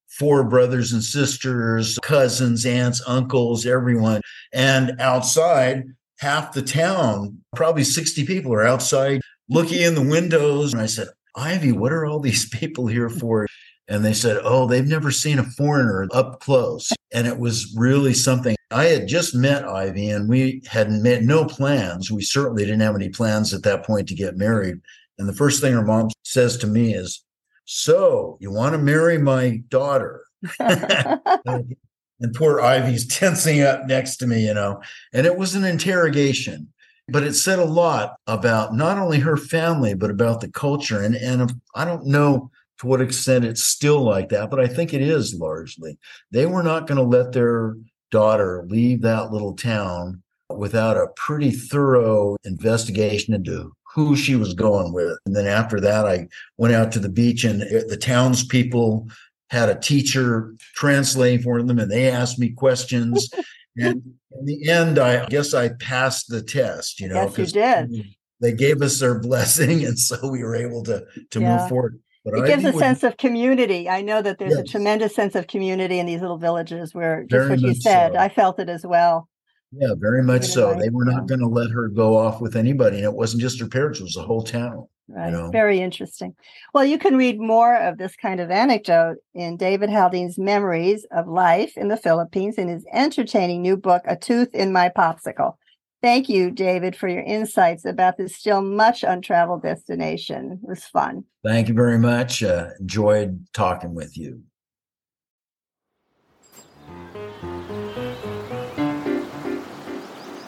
four 0.09 0.43
brothers 0.43 0.91
and 0.91 1.03
sisters, 1.03 1.97
cousins, 2.01 2.65
aunts, 2.65 3.01
uncles, 3.07 3.65
everyone. 3.65 4.21
And 4.51 4.99
outside, 4.99 5.83
half 6.19 6.53
the 6.53 6.61
town, 6.61 7.39
probably 7.55 7.83
60 7.83 8.25
people 8.25 8.53
are 8.53 8.65
outside 8.65 9.21
looking 9.49 9.81
in 9.81 9.95
the 9.95 10.01
windows. 10.01 10.73
And 10.73 10.81
I 10.81 10.87
said, 10.87 11.07
Ivy, 11.35 11.71
what 11.71 11.93
are 11.93 12.05
all 12.05 12.19
these 12.19 12.49
people 12.59 12.87
here 12.87 13.09
for? 13.09 13.47
And 13.87 14.03
they 14.03 14.13
said, 14.13 14.41
Oh, 14.43 14.67
they've 14.67 14.85
never 14.85 15.11
seen 15.11 15.39
a 15.39 15.43
foreigner 15.43 16.07
up 16.11 16.39
close. 16.39 16.91
And 17.13 17.25
it 17.25 17.39
was 17.39 17.73
really 17.77 18.13
something. 18.13 18.55
I 18.69 18.85
had 18.85 19.07
just 19.07 19.33
met 19.33 19.67
Ivy 19.67 20.09
and 20.09 20.27
we 20.27 20.61
had 20.67 20.91
made 20.91 21.23
no 21.23 21.45
plans. 21.45 22.11
We 22.11 22.21
certainly 22.21 22.63
didn't 22.63 22.81
have 22.81 22.95
any 22.95 23.09
plans 23.09 23.53
at 23.53 23.63
that 23.63 23.85
point 23.85 24.07
to 24.09 24.15
get 24.15 24.35
married. 24.35 24.81
And 25.17 25.27
the 25.27 25.35
first 25.35 25.61
thing 25.61 25.73
her 25.73 25.85
mom 25.85 26.09
says 26.23 26.57
to 26.57 26.67
me 26.67 26.93
is, 26.93 27.23
So 27.65 28.37
you 28.41 28.51
want 28.51 28.73
to 28.73 28.79
marry 28.79 29.17
my 29.17 29.63
daughter? 29.69 30.23
and 30.59 32.33
poor 32.35 32.59
Ivy's 32.59 33.07
tensing 33.17 33.61
up 33.61 33.85
next 33.85 34.17
to 34.17 34.27
me, 34.27 34.45
you 34.45 34.53
know. 34.53 34.81
And 35.13 35.25
it 35.25 35.37
was 35.37 35.55
an 35.55 35.63
interrogation, 35.63 36.71
but 37.07 37.23
it 37.23 37.35
said 37.35 37.59
a 37.59 37.65
lot 37.65 38.17
about 38.27 38.75
not 38.75 38.97
only 38.97 39.19
her 39.19 39.37
family, 39.37 39.93
but 39.93 40.11
about 40.11 40.41
the 40.41 40.49
culture. 40.49 41.01
And, 41.01 41.15
and 41.15 41.53
I 41.73 41.85
don't 41.85 42.05
know 42.05 42.51
to 42.79 42.87
what 42.87 43.01
extent 43.01 43.45
it's 43.45 43.63
still 43.63 44.01
like 44.01 44.29
that, 44.29 44.49
but 44.49 44.59
I 44.59 44.67
think 44.67 44.93
it 44.93 45.01
is 45.01 45.33
largely. 45.33 45.97
They 46.31 46.45
were 46.45 46.63
not 46.63 46.87
going 46.87 46.97
to 46.97 47.03
let 47.03 47.31
their 47.31 47.75
daughter 48.11 48.65
leave 48.67 49.01
that 49.01 49.31
little 49.31 49.55
town 49.55 50.23
without 50.55 50.97
a 50.97 51.07
pretty 51.15 51.51
thorough 51.51 52.37
investigation 52.43 53.33
into 53.33 53.73
who 53.93 54.15
she 54.15 54.35
was 54.35 54.53
going 54.53 54.93
with. 54.93 55.17
And 55.25 55.35
then 55.35 55.47
after 55.47 55.79
that, 55.81 56.05
I 56.05 56.27
went 56.57 56.75
out 56.75 56.91
to 56.93 56.99
the 56.99 57.09
beach 57.09 57.43
and 57.43 57.61
the 57.61 57.97
townspeople 57.99 59.07
had 59.49 59.69
a 59.69 59.79
teacher 59.79 60.53
translating 60.75 61.41
for 61.41 61.61
them 61.61 61.79
and 61.79 61.91
they 61.91 62.09
asked 62.09 62.37
me 62.37 62.49
questions. 62.49 63.29
and 63.77 64.03
in 64.31 64.45
the 64.45 64.69
end, 64.69 64.99
I 64.99 65.25
guess 65.25 65.53
I 65.53 65.69
passed 65.69 66.27
the 66.29 66.41
test, 66.41 66.99
you 66.99 67.07
know, 67.07 67.23
yes, 67.23 67.37
you 67.37 67.45
did. 67.45 68.05
They 68.39 68.53
gave 68.53 68.81
us 68.81 68.99
their 68.99 69.19
blessing. 69.19 69.83
And 69.83 69.97
so 69.97 70.29
we 70.29 70.43
were 70.43 70.55
able 70.55 70.83
to, 70.83 71.03
to 71.31 71.39
yeah. 71.39 71.57
move 71.57 71.69
forward. 71.69 71.99
But 72.29 72.39
it 72.39 72.47
gives 72.47 72.65
a 72.65 72.73
sense 72.73 73.03
of 73.03 73.17
community. 73.17 73.87
I 73.87 74.01
know 74.01 74.21
that 74.21 74.37
there's 74.37 74.51
yes. 74.51 74.59
a 74.59 74.63
tremendous 74.63 75.15
sense 75.15 75.33
of 75.35 75.47
community 75.47 75.97
in 75.99 76.05
these 76.05 76.19
little 76.19 76.37
villages 76.37 76.93
where 76.93 77.23
just 77.23 77.31
very 77.31 77.49
what 77.49 77.59
you 77.61 77.73
said, 77.73 78.13
so. 78.13 78.19
I 78.19 78.27
felt 78.27 78.59
it 78.59 78.67
as 78.67 78.85
well. 78.85 79.29
Yeah, 79.71 79.93
very 79.97 80.23
much 80.23 80.45
so. 80.45 80.73
They 80.73 80.89
were 80.89 81.05
not 81.05 81.27
going 81.27 81.39
to 81.39 81.47
let 81.47 81.71
her 81.71 81.87
go 81.87 82.17
off 82.17 82.41
with 82.41 82.55
anybody. 82.55 82.97
And 82.97 83.05
it 83.05 83.13
wasn't 83.13 83.41
just 83.41 83.59
her 83.59 83.67
parents, 83.67 83.99
it 83.99 84.03
was 84.03 84.13
the 84.13 84.23
whole 84.23 84.43
town. 84.43 84.87
Right. 85.09 85.27
You 85.27 85.31
know? 85.31 85.49
Very 85.51 85.79
interesting. 85.79 86.35
Well, 86.73 86.83
you 86.83 86.97
can 86.97 87.15
read 87.15 87.39
more 87.39 87.75
of 87.77 87.97
this 87.97 88.15
kind 88.17 88.41
of 88.41 88.51
anecdote 88.51 89.17
in 89.33 89.55
David 89.55 89.89
Haldane's 89.89 90.37
Memories 90.37 91.05
of 91.11 91.27
Life 91.27 91.77
in 91.77 91.87
the 91.87 91.95
Philippines 91.95 92.57
in 92.57 92.67
his 92.67 92.85
entertaining 92.91 93.61
new 93.61 93.77
book, 93.77 94.01
A 94.05 94.17
Tooth 94.17 94.53
in 94.53 94.73
My 94.73 94.89
Popsicle. 94.89 95.53
Thank 96.01 96.29
you, 96.29 96.51
David, 96.51 96.95
for 96.95 97.07
your 97.07 97.23
insights 97.23 97.83
about 97.83 98.17
this 98.17 98.35
still 98.35 98.61
much 98.61 99.03
untraveled 99.03 99.63
destination. 99.63 100.59
It 100.63 100.69
was 100.69 100.83
fun. 100.85 101.23
Thank 101.43 101.67
you 101.67 101.73
very 101.73 101.97
much. 101.97 102.43
Uh, 102.43 102.69
enjoyed 102.79 103.47
talking 103.53 103.95
with 103.95 104.15
you. 104.15 104.43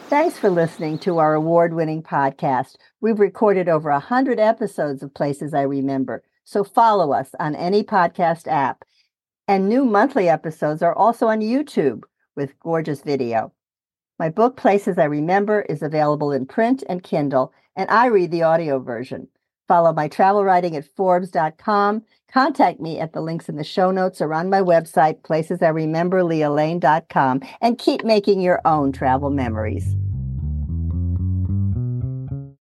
Thanks 0.07 0.37
for 0.37 0.49
listening 0.49 0.99
to 0.99 1.17
our 1.17 1.33
award 1.33 1.73
winning 1.73 2.03
podcast. 2.03 2.75
We've 3.01 3.19
recorded 3.19 3.69
over 3.69 3.91
100 3.91 4.39
episodes 4.39 5.01
of 5.01 5.13
Places 5.13 5.53
I 5.53 5.61
Remember, 5.61 6.23
so 6.43 6.63
follow 6.63 7.11
us 7.11 7.29
on 7.39 7.55
any 7.55 7.83
podcast 7.83 8.47
app. 8.47 8.83
And 9.47 9.67
new 9.67 9.83
monthly 9.83 10.29
episodes 10.29 10.83
are 10.83 10.93
also 10.93 11.27
on 11.27 11.41
YouTube 11.41 12.03
with 12.35 12.59
gorgeous 12.59 13.01
video. 13.01 13.51
My 14.19 14.27
book, 14.27 14.57
Places 14.57 14.97
I 14.97 15.05
Remember, 15.05 15.61
is 15.61 15.81
available 15.81 16.33
in 16.33 16.45
print 16.45 16.83
and 16.89 17.01
Kindle, 17.01 17.53
and 17.77 17.89
I 17.89 18.07
read 18.07 18.31
the 18.31 18.43
audio 18.43 18.79
version. 18.79 19.29
Follow 19.65 19.93
my 19.93 20.09
travel 20.09 20.43
writing 20.43 20.75
at 20.75 20.83
Forbes.com. 20.97 22.03
Contact 22.29 22.81
me 22.81 22.99
at 22.99 23.13
the 23.13 23.21
links 23.21 23.47
in 23.47 23.55
the 23.55 23.63
show 23.63 23.91
notes 23.91 24.19
or 24.19 24.33
on 24.33 24.49
my 24.49 24.59
website, 24.59 25.23
places 25.23 25.61
I 25.61 25.69
placesiremember, 25.69 27.41
and 27.61 27.77
keep 27.77 28.03
making 28.03 28.41
your 28.41 28.59
own 28.65 28.91
travel 28.91 29.29
memories. 29.29 29.95